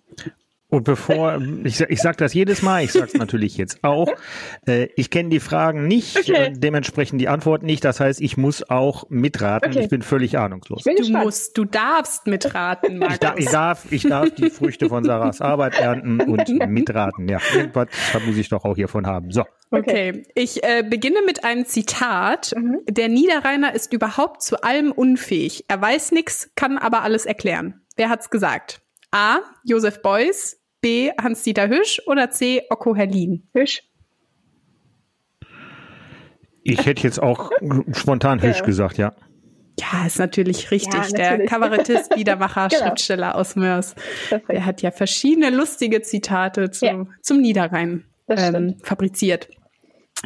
[0.71, 4.09] Und bevor, ich, ich sage das jedes Mal, ich sage es natürlich jetzt auch,
[4.67, 6.33] äh, ich kenne die Fragen nicht, okay.
[6.33, 7.85] äh, dementsprechend die Antworten nicht.
[7.85, 9.71] Das heißt, ich muss auch mitraten.
[9.71, 9.83] Okay.
[9.83, 10.85] Ich bin völlig ahnungslos.
[10.85, 13.15] Bin du musst, du darfst mitraten, Markus.
[13.15, 17.29] Ich, da, ich, darf, ich darf die Früchte von Sarahs Arbeit ernten und mitraten.
[17.29, 17.89] Ja, irgendwas
[18.25, 19.33] muss ich doch auch hiervon haben.
[19.33, 19.45] So.
[19.73, 22.53] Okay, ich äh, beginne mit einem Zitat.
[22.57, 22.81] Mhm.
[22.89, 25.65] Der Niederrheiner ist überhaupt zu allem unfähig.
[25.69, 27.81] Er weiß nichts, kann aber alles erklären.
[27.97, 28.83] Wer hat's gesagt?
[29.13, 29.39] A.
[29.65, 31.11] Josef Beuys, B.
[31.21, 32.63] Hans-Dieter Hüsch oder C.
[32.71, 33.49] Okko Herlin?
[33.53, 33.83] Hüsch.
[36.63, 37.51] Ich hätte jetzt auch
[37.93, 39.15] spontan Hüsch gesagt, ja.
[39.79, 40.93] Ja, ist natürlich richtig.
[40.93, 41.27] Ja, natürlich.
[41.27, 42.83] Der Kabarettist, Liedermacher, genau.
[42.83, 43.95] Schriftsteller aus Mörs.
[44.29, 44.51] Perfekt.
[44.51, 47.07] Der hat ja verschiedene lustige Zitate zum, ja.
[47.23, 49.49] zum Niederrhein ähm, fabriziert.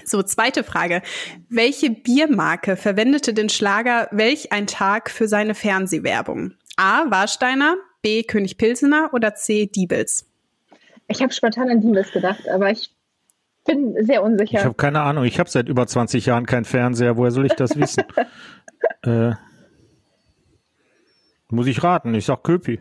[0.05, 1.03] So, zweite Frage.
[1.49, 6.55] Welche Biermarke verwendete den Schlager Welch ein Tag für seine Fernsehwerbung?
[6.77, 7.09] A.
[7.11, 8.25] Warsteiner, B.
[8.25, 9.67] König Pilsener oder C.
[9.67, 10.27] Diebels?
[11.09, 12.95] Ich habe spontan an Diebels gedacht, aber ich
[13.67, 14.59] bin sehr unsicher.
[14.59, 15.25] Ich habe keine Ahnung.
[15.25, 17.17] Ich habe seit über 20 Jahren keinen Fernseher.
[17.17, 18.05] Woher soll ich das wissen?
[19.03, 19.33] äh,
[21.49, 22.15] muss ich raten.
[22.15, 22.81] Ich sag Köpi.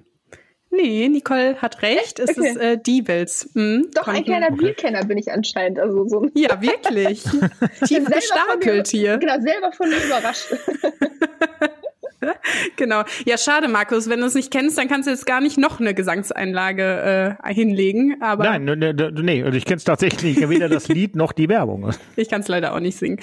[0.71, 2.19] Nee, Nicole hat recht.
[2.19, 2.49] Es okay.
[2.49, 3.51] ist äh, Diebels.
[3.53, 4.19] Hm, Doch, konnten.
[4.19, 4.57] ein kleiner okay.
[4.57, 5.79] Bierkenner bin ich anscheinend.
[5.79, 6.27] Also so.
[6.33, 7.23] Ja, wirklich.
[7.86, 9.17] Tief gestarkelt hier.
[9.17, 10.47] Genau, selber von mir überrascht.
[12.75, 13.03] genau.
[13.25, 14.09] Ja, schade, Markus.
[14.09, 17.53] Wenn du es nicht kennst, dann kannst du jetzt gar nicht noch eine Gesangseinlage äh,
[17.53, 18.21] hinlegen.
[18.21, 20.49] Aber Nein, ne, ne, nee, also ich kenne es tatsächlich nicht.
[20.49, 21.91] Weder das Lied noch die Werbung.
[22.15, 23.19] ich kann es leider auch nicht singen.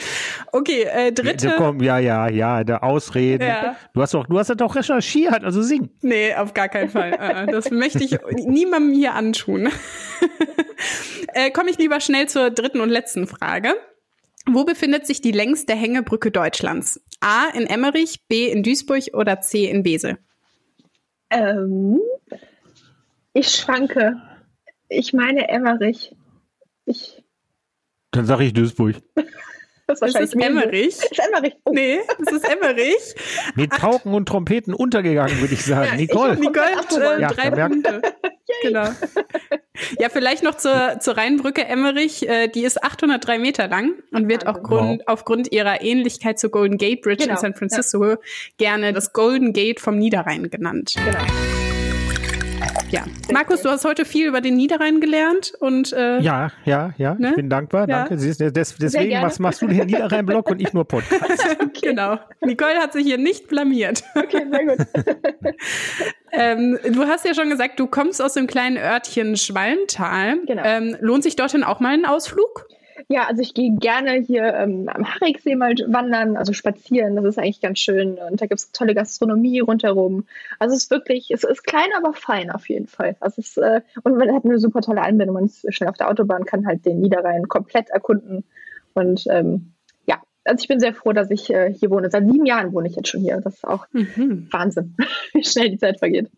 [0.52, 1.48] Okay, äh, dritte.
[1.48, 3.46] Ja, komm, ja, ja, ja, der Ausreden.
[3.46, 3.76] Ja.
[3.94, 5.90] Du hast doch, du hast das doch recherchiert, also sing.
[6.02, 7.12] Nee, auf gar keinen Fall.
[7.12, 9.68] Äh, äh, das möchte ich niemandem hier antun.
[11.34, 13.74] äh, Komme ich lieber schnell zur dritten und letzten Frage.
[14.46, 17.00] Wo befindet sich die längste Hängebrücke Deutschlands?
[17.20, 20.18] A in Emmerich, B in Duisburg oder C in Wesel?
[21.30, 22.00] Ähm,
[23.32, 24.20] ich schwanke.
[24.88, 26.16] Ich meine Emmerich.
[26.84, 27.22] Ich.
[28.10, 28.96] Dann sage ich Duisburg.
[29.90, 30.86] Das ist, ist Emmerich.
[30.86, 31.56] Ist Emmerich.
[31.64, 31.72] Oh.
[31.72, 33.14] Nee, es ist Emmerich.
[33.56, 35.88] Mit Pauken und Trompeten untergegangen, würde ich sagen.
[35.90, 36.34] Ja, Nicole.
[36.34, 38.00] Ich Nicole hat äh, ja, drei Punkte.
[38.62, 38.88] Genau.
[39.98, 42.28] Ja, vielleicht noch zur, zur Rheinbrücke Emmerich.
[42.28, 45.06] Äh, die ist 803 Meter lang und wird auch Grund, wow.
[45.06, 47.34] aufgrund ihrer Ähnlichkeit zur Golden Gate Bridge genau.
[47.34, 48.16] in San Francisco ja.
[48.58, 50.94] gerne das Golden Gate vom Niederrhein genannt.
[50.96, 51.59] Genau.
[52.90, 57.14] Ja, Markus, du hast heute viel über den Niederrhein gelernt und äh, ja, ja, ja,
[57.14, 57.28] ne?
[57.30, 58.04] ich bin dankbar, ja.
[58.04, 58.16] danke.
[58.16, 61.56] Des, deswegen, was machst du den Niederrhein-Blog und ich nur Podcast?
[61.60, 61.90] okay.
[61.90, 62.18] Genau.
[62.40, 64.02] Nicole hat sich hier nicht blamiert.
[64.16, 64.86] Okay, sehr gut.
[66.32, 70.38] ähm, du hast ja schon gesagt, du kommst aus dem kleinen Örtchen Schwalmtal.
[70.46, 70.62] Genau.
[70.64, 72.66] Ähm, lohnt sich dorthin auch mal ein Ausflug?
[73.08, 77.16] Ja, also ich gehe gerne hier ähm, am Harigsee mal wandern, also spazieren.
[77.16, 78.18] Das ist eigentlich ganz schön.
[78.18, 80.26] Und da gibt es tolle Gastronomie rundherum.
[80.58, 83.16] Also es ist wirklich, es ist klein, aber fein auf jeden Fall.
[83.20, 85.34] Also es äh, und man hat eine super tolle Anbindung.
[85.34, 88.44] Man ist schnell auf der Autobahn, kann halt den Niederrhein komplett erkunden.
[88.94, 89.72] Und ähm,
[90.06, 92.10] ja, also ich bin sehr froh, dass ich äh, hier wohne.
[92.10, 93.40] Seit sieben Jahren wohne ich jetzt schon hier.
[93.40, 94.48] Das ist auch mhm.
[94.50, 94.96] Wahnsinn,
[95.32, 96.30] wie schnell die Zeit vergeht.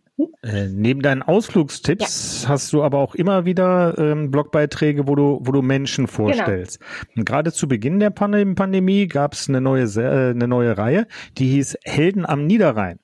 [0.42, 2.50] Äh, neben deinen Ausflugstipps ja.
[2.50, 6.16] hast du aber auch immer wieder ähm, Blogbeiträge, wo du, wo du Menschen genau.
[6.16, 6.80] vorstellst.
[7.14, 7.24] Genau.
[7.24, 11.06] Gerade zu Beginn der Pandem Pandemie gab es eine neue, äh, eine neue Reihe,
[11.38, 12.98] die hieß Helden am Niederrhein.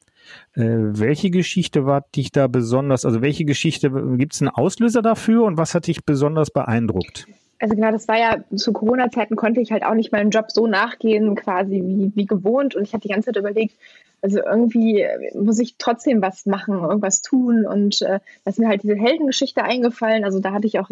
[0.55, 5.45] Äh, welche Geschichte war dich da besonders, also welche Geschichte, gibt es einen Auslöser dafür
[5.45, 7.27] und was hat dich besonders beeindruckt?
[7.61, 10.67] Also genau, das war ja zu Corona-Zeiten konnte ich halt auch nicht meinem Job so
[10.67, 12.77] nachgehen, quasi wie, wie gewohnt.
[12.77, 13.77] Und ich hatte die ganze Zeit überlegt,
[14.23, 17.67] also irgendwie muss ich trotzdem was machen, irgendwas tun.
[17.67, 20.25] Und äh, da ist mir halt diese Heldengeschichte eingefallen.
[20.25, 20.91] Also da hatte ich auch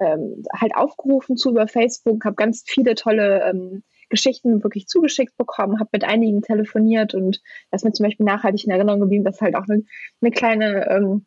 [0.00, 5.80] ähm, halt aufgerufen zu über Facebook, habe ganz viele tolle ähm, Geschichten wirklich zugeschickt bekommen,
[5.80, 9.40] habe mit einigen telefoniert und das ist mir zum Beispiel nachhaltig in Erinnerung geblieben, dass
[9.40, 9.82] halt auch eine,
[10.20, 11.26] eine kleine ähm,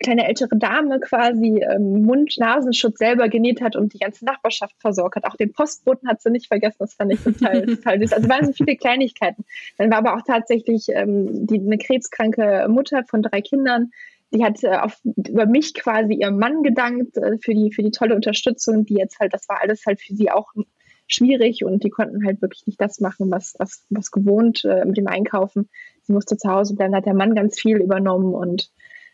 [0.00, 5.24] kleine ältere Dame quasi ähm, Mund-Nasenschutz selber genäht hat und die ganze Nachbarschaft versorgt hat.
[5.24, 8.12] Auch den Postboten hat sie nicht vergessen, das fand ich total, total süß.
[8.14, 9.44] Also waren so viele Kleinigkeiten.
[9.76, 13.90] Dann war aber auch tatsächlich ähm, die, eine krebskranke Mutter von drei Kindern,
[14.32, 17.90] die hat äh, auf, über mich quasi ihrem Mann gedankt äh, für, die, für die
[17.90, 20.52] tolle Unterstützung, die jetzt halt, das war alles halt für sie auch
[21.08, 24.96] schwierig und die konnten halt wirklich nicht das machen, was, was, was gewohnt äh, mit
[24.96, 25.68] dem Einkaufen.
[26.02, 28.70] Sie musste zu Hause bleiben, hat der Mann ganz viel übernommen und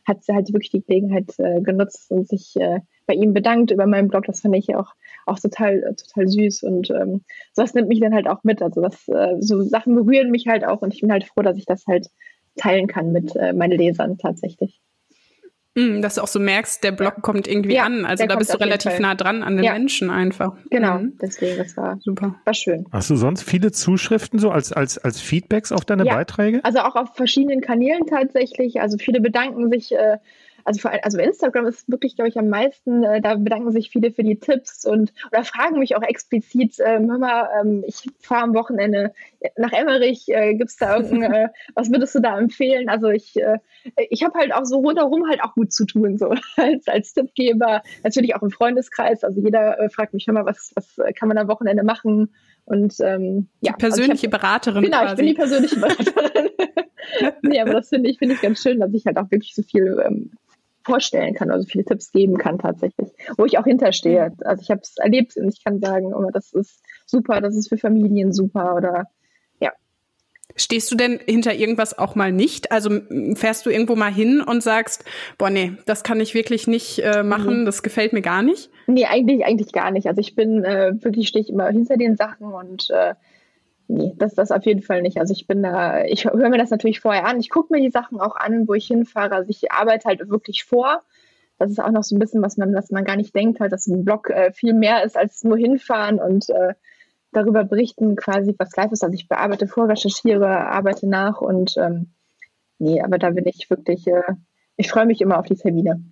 [0.06, 3.86] hat sie halt wirklich die Gelegenheit äh, genutzt und sich äh, bei ihm bedankt über
[3.86, 4.24] meinen Blog.
[4.26, 4.92] Das fand ich auch,
[5.26, 8.62] auch total, total süß und ähm, sowas nimmt mich dann halt auch mit.
[8.62, 11.56] Also das, äh, so Sachen berühren mich halt auch und ich bin halt froh, dass
[11.56, 12.08] ich das halt
[12.56, 14.80] teilen kann mit äh, meinen Lesern tatsächlich.
[15.76, 18.06] Mm, dass du auch so merkst, der Blog kommt irgendwie ja, an.
[18.06, 19.74] Also da bist du relativ nah dran an den ja.
[19.74, 20.56] Menschen einfach.
[20.70, 21.18] Genau, mhm.
[21.20, 22.34] deswegen, das war super.
[22.44, 22.86] War schön.
[22.92, 26.14] Hast du sonst viele Zuschriften so als, als, als Feedbacks auf deine ja.
[26.14, 26.60] Beiträge?
[26.64, 28.80] Also auch auf verschiedenen Kanälen tatsächlich.
[28.80, 30.16] Also viele bedanken sich äh,
[30.66, 33.90] also vor allem, also Instagram ist wirklich, glaube ich, am meisten, äh, da bedanken sich
[33.90, 38.42] viele für die Tipps und oder fragen mich auch explizit, äh, Mama, ähm, ich fahre
[38.42, 39.12] am Wochenende
[39.56, 42.88] nach Emmerich, äh, gibt es da irgendein, äh, was würdest du da empfehlen?
[42.88, 43.58] Also ich, äh,
[44.10, 47.82] ich habe halt auch so rundherum halt auch gut zu tun, so als, als Tippgeber,
[48.02, 49.22] natürlich auch im Freundeskreis.
[49.22, 52.34] Also jeder äh, fragt mich, hör mal, was, was kann man am Wochenende machen?
[52.64, 54.82] Und ähm, ja, die persönliche also hab, Beraterin.
[54.82, 55.12] Genau, quasi.
[55.12, 56.50] ich bin die persönliche Beraterin.
[57.42, 59.62] nee, aber das finde ich, finde ich ganz schön, dass ich halt auch wirklich so
[59.62, 60.32] viel ähm,
[60.86, 64.32] vorstellen kann, also viele Tipps geben kann tatsächlich, wo ich auch hinterstehe.
[64.44, 67.68] Also ich habe es erlebt und ich kann sagen, oh, das ist super, das ist
[67.68, 69.06] für Familien super oder
[69.60, 69.72] ja.
[70.54, 72.70] Stehst du denn hinter irgendwas auch mal nicht?
[72.70, 72.90] Also
[73.34, 75.04] fährst du irgendwo mal hin und sagst,
[75.38, 77.64] boah, nee, das kann ich wirklich nicht äh, machen, mhm.
[77.66, 78.70] das gefällt mir gar nicht?
[78.86, 80.06] Nee, eigentlich, eigentlich gar nicht.
[80.06, 83.14] Also ich bin äh, wirklich, stehe ich immer hinter den Sachen und äh,
[83.88, 85.18] nee, das das auf jeden Fall nicht.
[85.18, 87.40] Also ich bin da, ich höre mir das natürlich vorher an.
[87.40, 89.34] Ich gucke mir die Sachen auch an, wo ich hinfahre.
[89.34, 91.02] Also ich arbeite halt wirklich vor.
[91.58, 93.72] Das ist auch noch so ein bisschen, was man, was man gar nicht denkt, halt,
[93.72, 96.74] dass ein Blog äh, viel mehr ist als nur hinfahren und äh,
[97.32, 99.04] darüber berichten, quasi, was live ist.
[99.04, 102.12] Also ich bearbeite vor, recherchiere, arbeite nach und ähm,
[102.78, 104.34] nee, aber da bin ich wirklich, äh,
[104.76, 106.02] ich freue mich immer auf die Termine.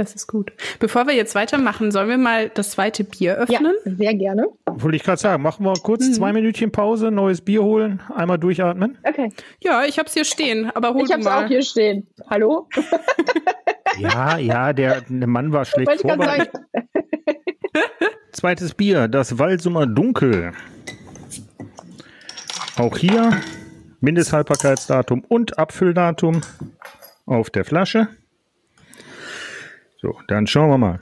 [0.00, 0.54] Das ist gut.
[0.78, 3.74] Bevor wir jetzt weitermachen, sollen wir mal das zweite Bier öffnen?
[3.84, 4.46] Ja, sehr gerne.
[4.64, 6.14] Wollte ich gerade sagen, machen wir kurz mhm.
[6.14, 8.96] zwei Minütchen Pause, neues Bier holen, einmal durchatmen.
[9.02, 9.30] Okay.
[9.62, 12.06] Ja, ich habe es hier stehen, aber hol Ich habe es auch hier stehen.
[12.30, 12.66] Hallo?
[13.98, 16.50] ja, ja, der, der Mann war schlecht vorbereitet.
[18.32, 20.52] Zweites Bier, das Walsumer Dunkel.
[22.78, 23.38] Auch hier
[24.00, 26.40] Mindesthaltbarkeitsdatum und Abfülldatum
[27.26, 28.08] auf der Flasche.
[30.00, 31.00] So, dann schauen wir mal.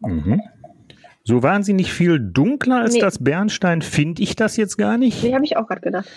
[0.00, 0.42] Mhm.
[1.24, 3.00] So wahnsinnig viel dunkler als nee.
[3.00, 5.22] das Bernstein finde ich das jetzt gar nicht.
[5.22, 6.08] Nee, habe ich auch gerade gedacht.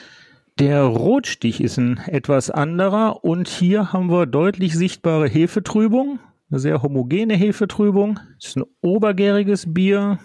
[0.59, 6.81] Der Rotstich ist ein etwas anderer und hier haben wir deutlich sichtbare Hefetrübung, eine sehr
[6.81, 8.19] homogene Hefetrübung.
[8.35, 10.19] Das ist ein obergäriges Bier.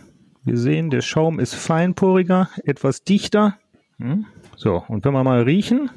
[0.44, 3.58] Wir sehen, der Schaum ist feinporiger, etwas dichter.
[3.98, 4.26] Hm.
[4.56, 5.90] So, und wenn wir mal riechen,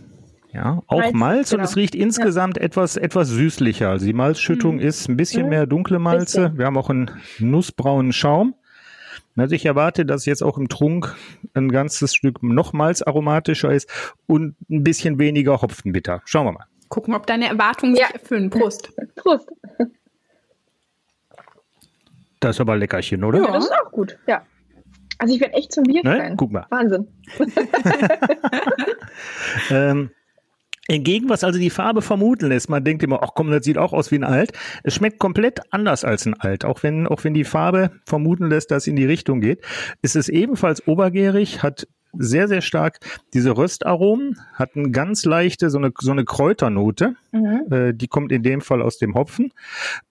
[0.53, 1.61] ja, auch Malz, Malz genau.
[1.61, 2.63] und es riecht insgesamt ja.
[2.63, 3.89] etwas, etwas süßlicher.
[3.89, 4.81] Also die Malzschüttung mhm.
[4.81, 5.49] ist ein bisschen mhm.
[5.49, 6.41] mehr dunkle Malze.
[6.41, 6.57] Bisschen.
[6.57, 8.55] Wir haben auch einen nussbraunen Schaum.
[9.37, 11.15] Also ich erwarte, dass jetzt auch im Trunk
[11.53, 13.89] ein ganzes Stück noch malzaromatischer ist
[14.27, 16.21] und ein bisschen weniger Hopfenbitter.
[16.25, 16.65] Schauen wir mal.
[16.89, 18.07] Gucken, ob deine Erwartungen ja.
[18.07, 18.49] sich erfüllen.
[18.49, 18.91] Prost.
[19.15, 19.49] Prost.
[22.41, 23.39] Das ist aber leckerchen, oder?
[23.39, 24.41] Ja, das ist auch gut, ja.
[25.17, 26.33] Also ich werde echt zum Bier ne?
[26.35, 26.65] Guck mal.
[26.69, 27.07] Wahnsinn.
[29.69, 30.09] ähm,
[30.87, 32.69] Entgegen, was also die Farbe vermuten lässt.
[32.69, 34.53] Man denkt immer, ach komm, das sieht auch aus wie ein Alt.
[34.83, 36.65] Es schmeckt komplett anders als ein Alt.
[36.65, 39.61] Auch wenn, auch wenn die Farbe vermuten lässt, dass es in die Richtung geht.
[40.01, 42.99] ist Es ebenfalls obergärig, hat sehr, sehr stark
[43.33, 47.15] diese Röstaromen, hat eine ganz leichte, so eine, so eine Kräuternote.
[47.31, 47.61] Mhm.
[47.71, 49.53] Äh, die kommt in dem Fall aus dem Hopfen.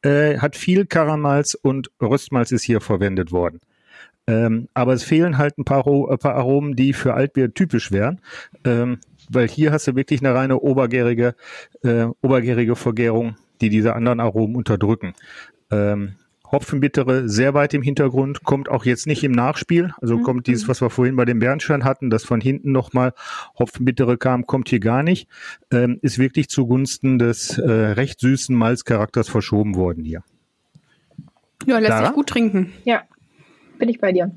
[0.03, 3.61] Äh, hat viel Karamals und Röstmalz ist hier verwendet worden.
[4.27, 8.21] Ähm, aber es fehlen halt ein paar, ein paar Aromen, die für Altbier typisch wären.
[8.65, 8.99] Ähm,
[9.31, 11.35] weil hier hast du wirklich eine reine obergärige,
[11.83, 15.15] äh, obergärige Vergärung, die diese anderen Aromen unterdrücken.
[15.71, 16.17] Ähm,
[16.51, 19.93] Hopfenbittere sehr weit im Hintergrund, kommt auch jetzt nicht im Nachspiel.
[20.01, 20.23] Also mhm.
[20.25, 23.13] kommt dieses, was wir vorhin bei dem Bernstein hatten, dass von hinten nochmal
[23.59, 25.29] Hopfenbittere kam, kommt hier gar nicht.
[25.71, 30.25] Ähm, ist wirklich zugunsten des äh, recht süßen Malzcharakters verschoben worden hier.
[31.67, 32.07] Ja, lässt Lara?
[32.07, 32.73] sich gut trinken.
[32.85, 33.03] Ja,
[33.79, 34.33] bin ich bei dir.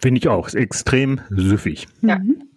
[0.00, 0.48] Finde ich auch.
[0.48, 1.86] Ist extrem süffig.
[2.02, 2.18] Ja.
[2.18, 2.47] Mhm.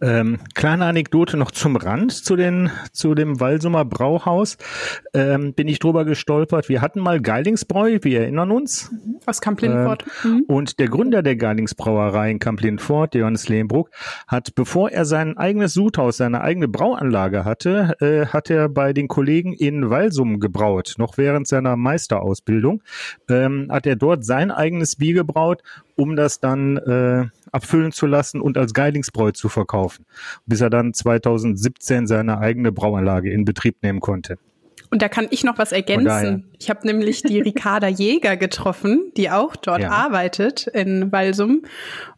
[0.00, 4.56] Ähm, kleine Anekdote noch zum Rand zu, den, zu dem Walsumer Brauhaus.
[5.14, 6.68] Ähm, bin ich drüber gestolpert.
[6.68, 8.90] Wir hatten mal Geilingsbräu, wir erinnern uns.
[8.90, 9.20] Mhm.
[9.26, 10.04] Aus Kamp-Lindfort.
[10.24, 10.44] Äh, mhm.
[10.48, 13.90] Und der Gründer der Geilingsbrauerei in Kamp-Lindfort, Johannes Lehmbruck,
[14.26, 19.08] hat, bevor er sein eigenes Sudhaus, seine eigene Brauanlage hatte, äh, hat er bei den
[19.08, 20.94] Kollegen in Walsum gebraut.
[20.98, 22.82] Noch während seiner Meisterausbildung
[23.28, 25.62] ähm, hat er dort sein eigenes Bier gebraut,
[25.96, 30.06] um das dann äh, abfüllen zu lassen und als Geilingsbräu zu verkaufen,
[30.46, 34.38] bis er dann 2017 seine eigene Brauanlage in Betrieb nehmen konnte.
[34.92, 36.52] Und da kann ich noch was ergänzen.
[36.58, 39.88] Ich habe nämlich die Ricarda Jäger getroffen, die auch dort ja.
[39.88, 41.62] arbeitet in Walsum.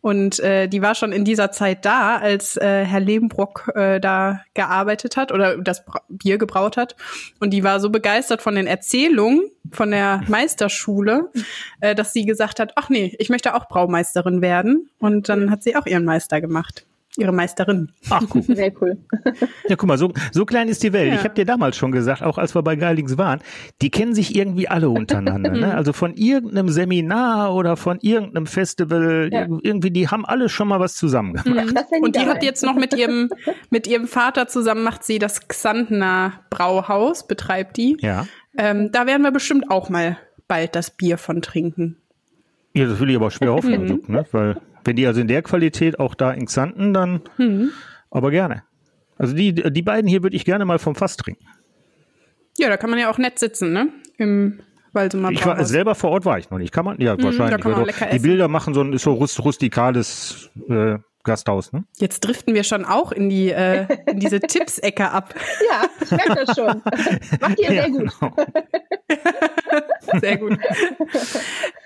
[0.00, 4.40] Und äh, die war schon in dieser Zeit da, als äh, Herr Lebenbrock äh, da
[4.54, 6.96] gearbeitet hat oder das Bier gebraut hat.
[7.38, 11.30] Und die war so begeistert von den Erzählungen von der Meisterschule,
[11.80, 14.90] äh, dass sie gesagt hat, ach nee, ich möchte auch Braumeisterin werden.
[14.98, 16.84] Und dann hat sie auch ihren Meister gemacht.
[17.16, 17.92] Ihre Meisterin.
[18.10, 18.42] Ach, cool.
[18.42, 18.98] Sehr cool.
[19.68, 21.08] Ja, guck mal, so, so klein ist die Welt.
[21.08, 21.14] Ja.
[21.14, 23.40] Ich habe dir damals schon gesagt, auch als wir bei Geilings waren,
[23.82, 25.50] die kennen sich irgendwie alle untereinander.
[25.52, 25.74] ne?
[25.84, 29.46] Also von irgendeinem Seminar oder von irgendeinem Festival, ja.
[29.62, 31.66] irgendwie, die haben alle schon mal was zusammen gemacht.
[31.90, 32.02] Mhm.
[32.02, 33.30] Und die hat jetzt noch mit ihrem,
[33.70, 37.96] mit ihrem Vater zusammen, macht sie das Xantner Brauhaus, betreibt die.
[38.00, 38.26] Ja.
[38.56, 40.16] Ähm, da werden wir bestimmt auch mal
[40.48, 41.96] bald das Bier von trinken.
[42.74, 44.02] Ja, das will ich aber schwer hoffen, mhm.
[44.08, 44.26] ne?
[44.32, 47.70] weil wenn die also in der Qualität auch da in Xanten, dann mhm.
[48.10, 48.62] aber gerne.
[49.16, 51.46] Also die, die beiden hier würde ich gerne mal vom Fass trinken.
[52.58, 53.88] Ja, da kann man ja auch nett sitzen, ne?
[54.16, 54.60] Im
[55.30, 56.72] Ich war selber vor Ort war ich noch nicht.
[56.72, 57.60] Kann man ja mhm, wahrscheinlich.
[57.60, 61.84] Kann man die Bilder machen so ein so rustikales äh, Gasthaus, ne?
[61.96, 65.34] Jetzt driften wir schon auch in die äh, in diese Tipps-Ecke ab.
[65.70, 66.82] Ja, ich merke das schon.
[67.40, 68.12] Macht ihr sehr gut.
[68.20, 68.36] Genau.
[70.20, 70.58] sehr gut.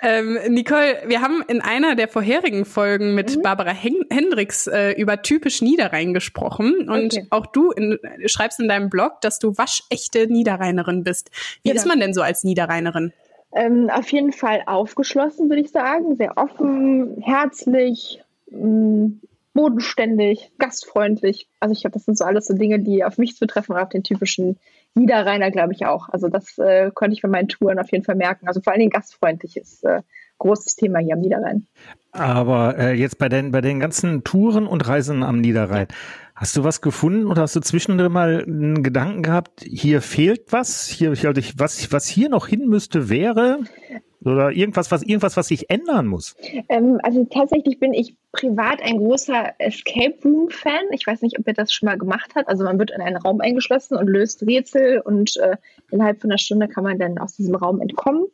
[0.03, 3.43] ähm, Nicole, wir haben in einer der vorherigen Folgen mit mhm.
[3.43, 7.27] Barbara Hen Hendricks äh, über typisch Niederrhein gesprochen und okay.
[7.31, 11.31] auch du in, schreibst in deinem Blog, dass du waschechte Niederrheinerin bist.
[11.63, 11.81] Wie genau.
[11.81, 13.13] ist man denn so als Niederrheinerin?
[13.53, 16.17] Ähm, auf jeden Fall aufgeschlossen, würde ich sagen.
[16.17, 19.11] Sehr offen, herzlich, mh,
[19.55, 21.49] bodenständig, gastfreundlich.
[21.59, 23.89] Also ich glaube, das sind so alles so Dinge, die auf mich zutreffen und auf
[23.89, 24.59] den typischen
[24.99, 26.09] Niederrheiner, glaube ich auch.
[26.09, 28.47] Also das äh, konnte ich bei meinen Touren auf jeden Fall merken.
[28.49, 30.03] Also vor allen Dingen gastfreundlich ist äh,
[30.39, 31.67] großes Thema hier am Niederrhein.
[32.13, 35.89] Aber äh, jetzt bei den, bei den ganzen Touren und Reisen am Niederrhein,
[36.39, 40.87] Hast du was gefunden oder hast du zwischendrin mal einen Gedanken gehabt, hier fehlt was,
[40.87, 43.59] hier, was, was hier noch hin müsste, wäre?
[44.25, 46.35] Oder irgendwas, was, irgendwas, was sich ändern muss?
[46.69, 50.87] Ähm, also tatsächlich bin ich privat ein großer Escape Room-Fan.
[50.93, 52.49] Ich weiß nicht, ob ihr das schon mal gemacht habt.
[52.49, 55.57] Also man wird in einen Raum eingeschlossen und löst Rätsel und äh,
[55.91, 58.27] innerhalb von einer Stunde kann man dann aus diesem Raum entkommen.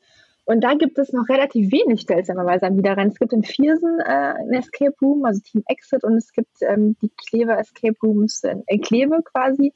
[0.47, 3.13] Und da gibt es noch relativ wenig seltsamerweise am Wiederrennen.
[3.13, 6.97] Es gibt in Viersen äh, ein Escape Room, also Team Exit, und es gibt ähm,
[7.01, 9.73] die Kleve Escape Rooms in, in Kleve quasi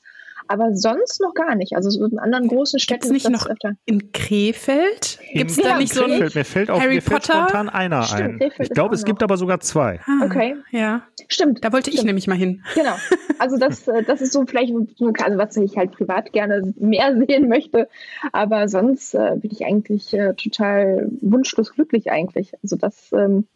[0.49, 1.75] aber sonst noch gar nicht.
[1.75, 3.75] Also so in anderen großen Städten Gibt's nicht noch öfter.
[3.85, 5.19] in Krefeld?
[5.33, 7.41] Gibt es da nicht so ein mir fällt auch, Harry mir fällt Potter?
[7.45, 8.39] spontan einer Stimmt, ein.
[8.39, 10.01] Krefeld ich glaube, es gibt aber sogar zwei.
[10.07, 10.57] Ah, okay.
[10.71, 11.03] Ja.
[11.29, 11.65] Stimmt.
[11.65, 12.01] Da wollte Stimmt.
[12.01, 12.65] ich nämlich mal hin.
[12.75, 12.95] Genau.
[13.39, 17.49] Also das, äh, das ist so vielleicht, also was ich halt privat gerne mehr sehen
[17.49, 17.89] möchte.
[18.33, 22.53] Aber sonst äh, bin ich eigentlich äh, total wunschlos glücklich eigentlich.
[22.63, 23.47] Also das, ähm,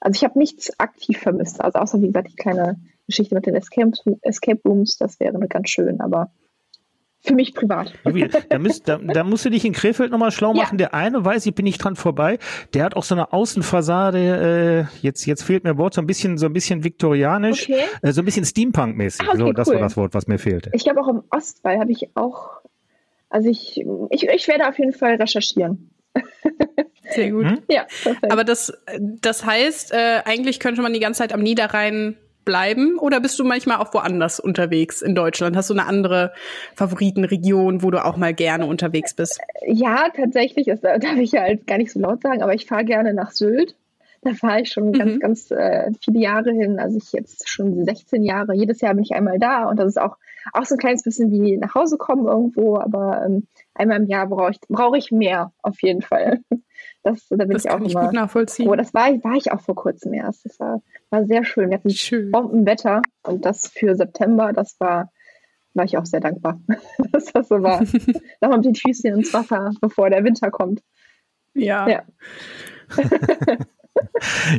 [0.00, 1.60] also ich habe nichts aktiv vermisst.
[1.60, 2.76] Also außer wie gesagt die kleine
[3.08, 3.92] Geschichte mit den Escape,
[4.22, 6.30] Escape Rooms, das wäre ganz schön, aber
[7.20, 7.92] für mich privat.
[8.48, 10.78] Da, müsst, da, da musst du dich in Krefeld nochmal schlau machen.
[10.78, 10.88] Ja.
[10.88, 12.38] Der eine weiß, ich bin nicht dran vorbei,
[12.74, 16.38] der hat auch so eine Außenfassade, äh, jetzt, jetzt fehlt mir Wort, so ein bisschen,
[16.38, 17.82] so ein bisschen viktorianisch, okay.
[18.02, 19.26] äh, so ein bisschen Steampunk-mäßig.
[19.26, 19.74] Ah, okay, so, das cool.
[19.74, 20.70] war das Wort, was mir fehlte.
[20.74, 22.60] Ich glaube auch im Ostwall habe ich auch,
[23.30, 25.90] also ich, ich, ich werde auf jeden Fall recherchieren.
[27.10, 27.46] Sehr gut.
[27.46, 27.58] Hm?
[27.68, 28.32] Ja, perfekt.
[28.32, 32.16] Aber das, das heißt, äh, eigentlich könnte man die ganze Zeit am Niederrhein
[32.48, 35.54] bleiben oder bist du manchmal auch woanders unterwegs in Deutschland?
[35.54, 36.32] Hast du eine andere
[36.76, 39.38] Favoritenregion, wo du auch mal gerne unterwegs bist?
[39.66, 42.86] Ja, tatsächlich, das darf ich ja halt gar nicht so laut sagen, aber ich fahre
[42.86, 43.76] gerne nach Sylt.
[44.22, 44.92] Da fahre ich schon mhm.
[44.92, 46.78] ganz, ganz äh, viele Jahre hin.
[46.78, 48.54] Also ich jetzt schon 16 Jahre.
[48.54, 50.16] Jedes Jahr bin ich einmal da und das ist auch,
[50.54, 54.26] auch so ein kleines bisschen wie nach Hause kommen irgendwo, aber ähm, einmal im Jahr
[54.26, 56.40] brauche ich, brauche ich mehr auf jeden Fall.
[57.04, 58.00] Das, da bin das ich auch kann immer.
[58.00, 58.68] Ich gut nachvollziehen.
[58.68, 60.44] Oh, das war, war ich auch vor kurzem erst.
[60.44, 61.70] Das war, war sehr schön.
[61.70, 62.30] Wir hatten schön.
[62.30, 65.10] Bombenwetter und das für September, das war,
[65.74, 66.60] war ich auch sehr dankbar,
[67.12, 67.80] dass das so war.
[68.40, 70.82] Nochmal mit den Füßchen ins Wasser, bevor der Winter kommt.
[71.54, 71.88] Ja.
[71.88, 72.02] ja.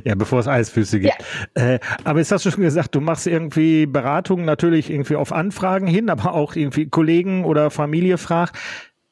[0.04, 1.16] ja, bevor es Eisfüße gibt.
[1.56, 1.74] Ja.
[1.74, 5.88] Äh, aber jetzt hast du schon gesagt, du machst irgendwie Beratungen natürlich irgendwie auf Anfragen
[5.88, 8.58] hin, aber auch irgendwie Kollegen oder Familie fragt.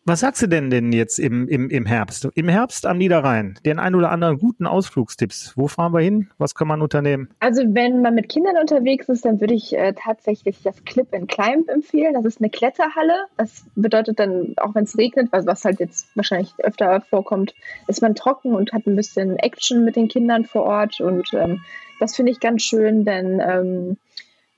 [0.07, 2.29] Was sagst du denn denn jetzt im, im, im Herbst?
[2.33, 5.51] Im Herbst am Niederrhein, den ein oder anderen guten Ausflugstipps.
[5.57, 6.29] Wo fahren wir hin?
[6.37, 7.27] Was kann man unternehmen?
[7.41, 11.27] Also wenn man mit Kindern unterwegs ist, dann würde ich äh, tatsächlich das Clip and
[11.27, 12.13] Climb empfehlen.
[12.13, 13.25] Das ist eine Kletterhalle.
[13.35, 17.53] Das bedeutet dann, auch wenn es regnet, was, was halt jetzt wahrscheinlich öfter vorkommt,
[17.87, 21.01] ist man trocken und hat ein bisschen Action mit den Kindern vor Ort.
[21.01, 21.65] Und ähm,
[21.99, 23.97] das finde ich ganz schön, denn ähm,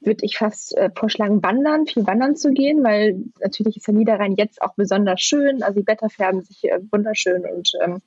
[0.02, 4.36] würde ich fast äh, vorschlagen, wandern, viel wandern zu gehen, weil natürlich ist der Niederrhein
[4.36, 5.62] jetzt auch besonders schön.
[5.62, 8.02] Also die Blätter färben sich äh, wunderschön und ähm,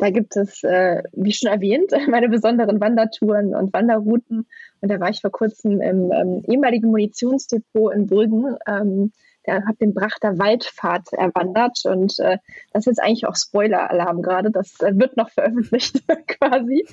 [0.00, 4.46] da gibt es, äh, wie schon erwähnt, meine besonderen Wandertouren und Wanderrouten.
[4.80, 8.56] Und da war ich vor kurzem im ähm, ehemaligen Munitionsdepot in Brüggen.
[8.66, 9.12] Ähm,
[9.46, 12.38] der hat den Brachter Waldpfad erwandert und äh,
[12.72, 14.50] das ist eigentlich auch Spoiler-Alarm gerade.
[14.50, 16.86] Das äh, wird noch veröffentlicht quasi.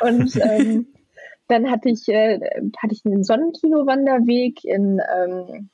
[0.00, 0.86] Und ähm,
[1.48, 2.40] dann hatte ich, äh,
[2.78, 5.70] hatte ich einen Sonnenkino-Wanderweg in ähm,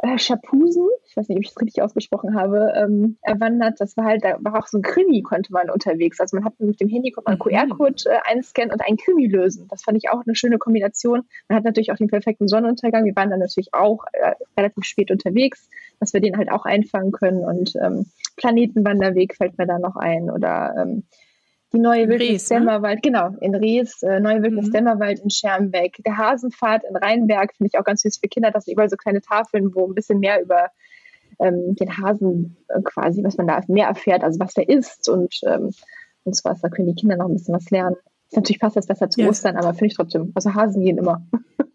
[0.00, 3.80] äh, Schapusen, ich weiß nicht, ob ich das richtig ausgesprochen habe, ähm, erwandert.
[3.80, 6.20] Das war halt, da war auch so ein Krimi, konnte man unterwegs.
[6.20, 7.76] Also man hat mit dem Handy konnte man einen mhm.
[7.76, 9.66] QR-Code äh, einscannen und einen Krimi lösen.
[9.68, 11.24] Das fand ich auch eine schöne Kombination.
[11.48, 13.04] Man hat natürlich auch den perfekten Sonnenuntergang.
[13.04, 17.10] Wir waren dann natürlich auch äh, relativ spät unterwegs, dass wir den halt auch einfangen
[17.10, 17.44] können.
[17.44, 18.06] Und ähm,
[18.36, 21.02] Planetenwanderweg fällt mir da noch ein oder ähm,
[21.72, 22.98] die neue Wildnis ne?
[23.02, 24.96] Genau, in Rees, äh, neue Wildnis mhm.
[25.22, 28.72] In Schermbeck, der Hasenpfad in Rheinberg, finde ich auch ganz süß für Kinder, das sind
[28.72, 30.68] überall so kleine Tafeln, wo ein bisschen mehr über
[31.38, 35.34] ähm, den Hasen äh, quasi, was man da mehr erfährt, also was der ist und,
[35.46, 35.70] ähm,
[36.24, 37.96] und sowas, da können die Kinder noch ein bisschen was lernen.
[38.32, 39.30] Natürlich passt das besser zu yes.
[39.30, 41.26] Ostern, aber finde ich trotzdem, also Hasen gehen immer.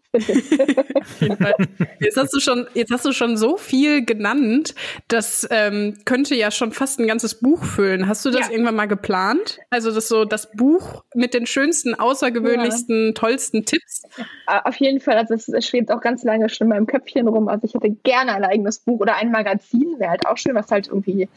[2.00, 4.74] Jetzt hast du schon, jetzt hast du schon so viel genannt,
[5.08, 8.08] das ähm, könnte ja schon fast ein ganzes Buch füllen.
[8.08, 8.52] Hast du das ja.
[8.52, 9.58] irgendwann mal geplant?
[9.70, 13.12] Also das so das Buch mit den schönsten, außergewöhnlichsten, ja.
[13.12, 14.02] tollsten Tipps?
[14.46, 15.16] Auf jeden Fall.
[15.18, 17.48] Also es schwebt auch ganz lange schon in meinem Köpfchen rum.
[17.48, 19.96] Also ich hätte gerne ein eigenes Buch oder ein Magazin.
[19.98, 21.28] Wäre halt auch schön, was halt irgendwie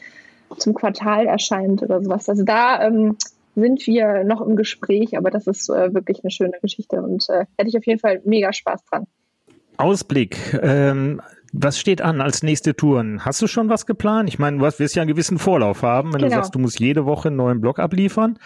[0.56, 2.28] zum Quartal erscheint oder sowas.
[2.28, 3.16] Also da ähm,
[3.60, 7.46] sind wir noch im Gespräch, aber das ist äh, wirklich eine schöne Geschichte und äh,
[7.56, 9.06] hätte ich auf jeden Fall mega Spaß dran.
[9.76, 10.58] Ausblick.
[10.60, 11.20] Ähm,
[11.52, 13.24] was steht an als nächste Touren?
[13.24, 14.28] Hast du schon was geplant?
[14.28, 16.28] Ich meine, du wirst ja einen gewissen Vorlauf haben, wenn genau.
[16.28, 18.38] du sagst, du musst jede Woche einen neuen Blog abliefern.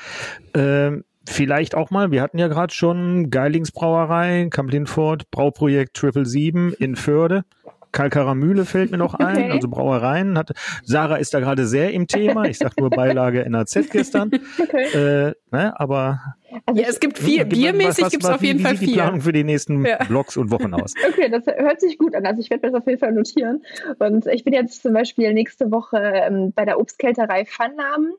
[0.55, 6.75] Ähm, vielleicht auch mal, wir hatten ja gerade schon Geilingsbrauerei, Kamp Lindfort, Brauprojekt Triple Sieben
[6.75, 7.45] in Förde.
[7.93, 9.51] Kalkarer Mühle fällt mir noch ein, Okay.
[9.51, 10.36] also Brauereien.
[10.38, 10.53] Hat,
[10.84, 12.45] Sarah ist da gerade sehr im Thema.
[12.47, 14.30] Ich sag nur Beilage NAZ gestern.
[14.61, 15.28] Okay.
[15.28, 16.20] Äh, ne, aber
[16.66, 18.93] Also Ja, es gibt viel, biermäßig gibt es auf wie- jeden wie Fall sieht die
[18.95, 19.22] Planung viel.
[19.22, 19.99] für die nächsten Ja.
[20.05, 20.95] Blogs und Wochen aus?
[21.09, 22.26] Okay, das hört sich gut an.
[22.26, 23.62] Also ich werde mir das auf jeden Fall notieren.
[23.99, 28.12] Und ich bin jetzt zum Beispiel nächste Woche ähm, bei der Obstkälterei Pfannnamen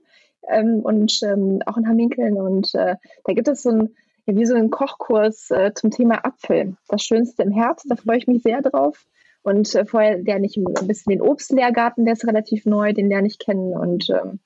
[0.50, 2.36] ähm, und ähm, auch in Hamminkeln.
[2.38, 2.96] Und äh,
[3.26, 3.90] da gibt es so ein,
[4.26, 6.76] ja, wie so einen Kochkurs äh, zum Thema Apfel.
[6.90, 9.06] Das Schönste im Herbst, da freue ich mich sehr drauf.
[9.44, 13.28] Und äh, vorher lerne ich ein bisschen den Obstlehrgarten, der ist relativ neu, den lerne
[13.28, 13.74] ich kennen.
[13.74, 14.40] Und ähm,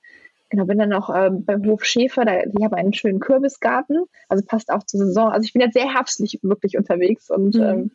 [0.50, 4.44] genau, bin dann auch ähm, beim Hof Schäfer, da, die haben einen schönen Kürbisgarten, also
[4.44, 5.30] passt auch zur Saison.
[5.30, 7.62] Also ich bin jetzt sehr herbstlich wirklich unterwegs und Mhm.
[7.62, 7.90] ähm,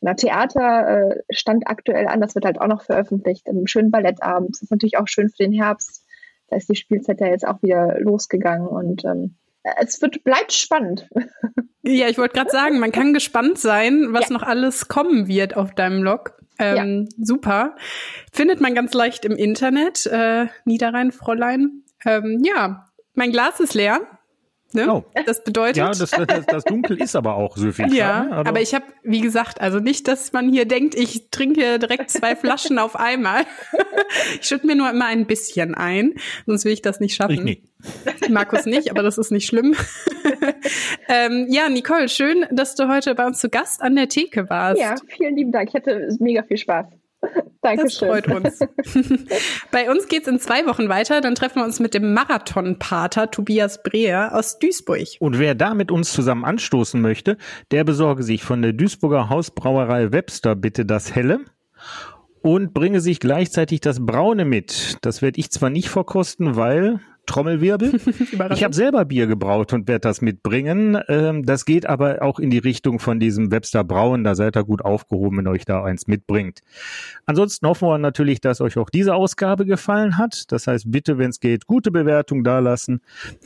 [0.00, 3.48] Genau, Theater äh, stand aktuell an, das wird halt auch noch veröffentlicht.
[3.48, 4.50] Im schönen Ballettabend.
[4.54, 6.04] Das ist natürlich auch schön für den Herbst.
[6.46, 9.34] Da ist die Spielzeit ja jetzt auch wieder losgegangen und ähm,
[9.80, 11.08] es wird, bleibt spannend.
[11.82, 14.34] Ja, ich wollte gerade sagen, man kann gespannt sein, was Ja.
[14.34, 16.37] noch alles kommen wird auf deinem Blog.
[16.58, 17.76] Ähm, Super.
[18.32, 20.06] Findet man ganz leicht im Internet.
[20.06, 21.82] Äh, Niederrhein-Fräulein.
[22.04, 24.00] Ähm, ja, mein Glas ist leer.
[24.72, 24.92] Ne?
[24.92, 25.04] Oh.
[25.24, 25.78] Das bedeutet.
[25.78, 27.90] Ja, das, das, das Dunkel ist aber auch süffig.
[27.92, 28.32] Ja, ne?
[28.36, 32.10] Also- aber ich habe, wie gesagt, also nicht, dass man hier denkt, ich trinke direkt
[32.10, 33.44] zwei Flaschen auf einmal.
[34.40, 36.14] Ich schütte mir nur immer ein bisschen ein,
[36.46, 37.34] sonst will ich das nicht schaffen.
[37.34, 37.62] Ich nicht.
[38.30, 39.74] Markus nicht, aber das ist nicht schlimm.
[41.08, 44.80] ähm, ja, Nicole, schön, dass du heute bei uns zu Gast an der Theke warst.
[44.80, 45.68] Ja, vielen lieben Dank.
[45.68, 46.86] Ich hatte mega viel Spaß.
[47.60, 48.08] Das Dankeschön.
[48.08, 48.60] freut uns.
[49.72, 51.20] Bei uns geht's in zwei Wochen weiter.
[51.20, 55.08] Dann treffen wir uns mit dem Marathonpater Tobias Breher aus Duisburg.
[55.18, 57.36] Und wer da mit uns zusammen anstoßen möchte,
[57.72, 61.40] der besorge sich von der Duisburger Hausbrauerei Webster bitte das Helle
[62.42, 64.98] und bringe sich gleichzeitig das Braune mit.
[65.02, 68.00] Das werde ich zwar nicht verkosten, weil Trommelwirbel.
[68.50, 70.98] Ich habe selber Bier gebraut und werde das mitbringen.
[71.08, 74.24] Ähm, das geht aber auch in die Richtung von diesem Webster Brauen.
[74.24, 76.60] Da seid ihr gut aufgehoben, wenn euch da eins mitbringt.
[77.26, 80.50] Ansonsten hoffen wir natürlich, dass euch auch diese Ausgabe gefallen hat.
[80.50, 83.00] Das heißt, bitte, wenn es geht, gute Bewertung dalassen,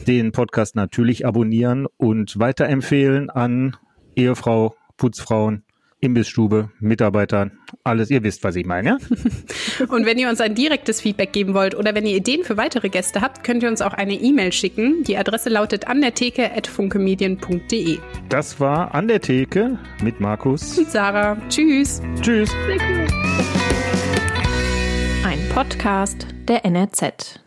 [0.06, 3.76] den Podcast natürlich abonnieren und weiterempfehlen an
[4.14, 5.64] Ehefrau, Putzfrauen,
[6.02, 7.52] Imbissstube, Mitarbeitern,
[7.84, 8.10] alles.
[8.10, 8.88] Ihr wisst, was ich meine.
[8.88, 9.86] Ja?
[9.88, 12.88] Und wenn ihr uns ein direktes Feedback geben wollt oder wenn ihr Ideen für weitere
[12.88, 15.04] Gäste habt, könnt ihr uns auch eine E-Mail schicken.
[15.04, 17.98] Die Adresse lautet an der Theke@funkemedien.de.
[18.28, 20.76] Das war an der Theke mit Markus.
[20.76, 22.02] Und Sarah, tschüss.
[22.20, 22.50] Tschüss.
[22.66, 23.06] Cool.
[25.24, 27.41] Ein Podcast der NRZ.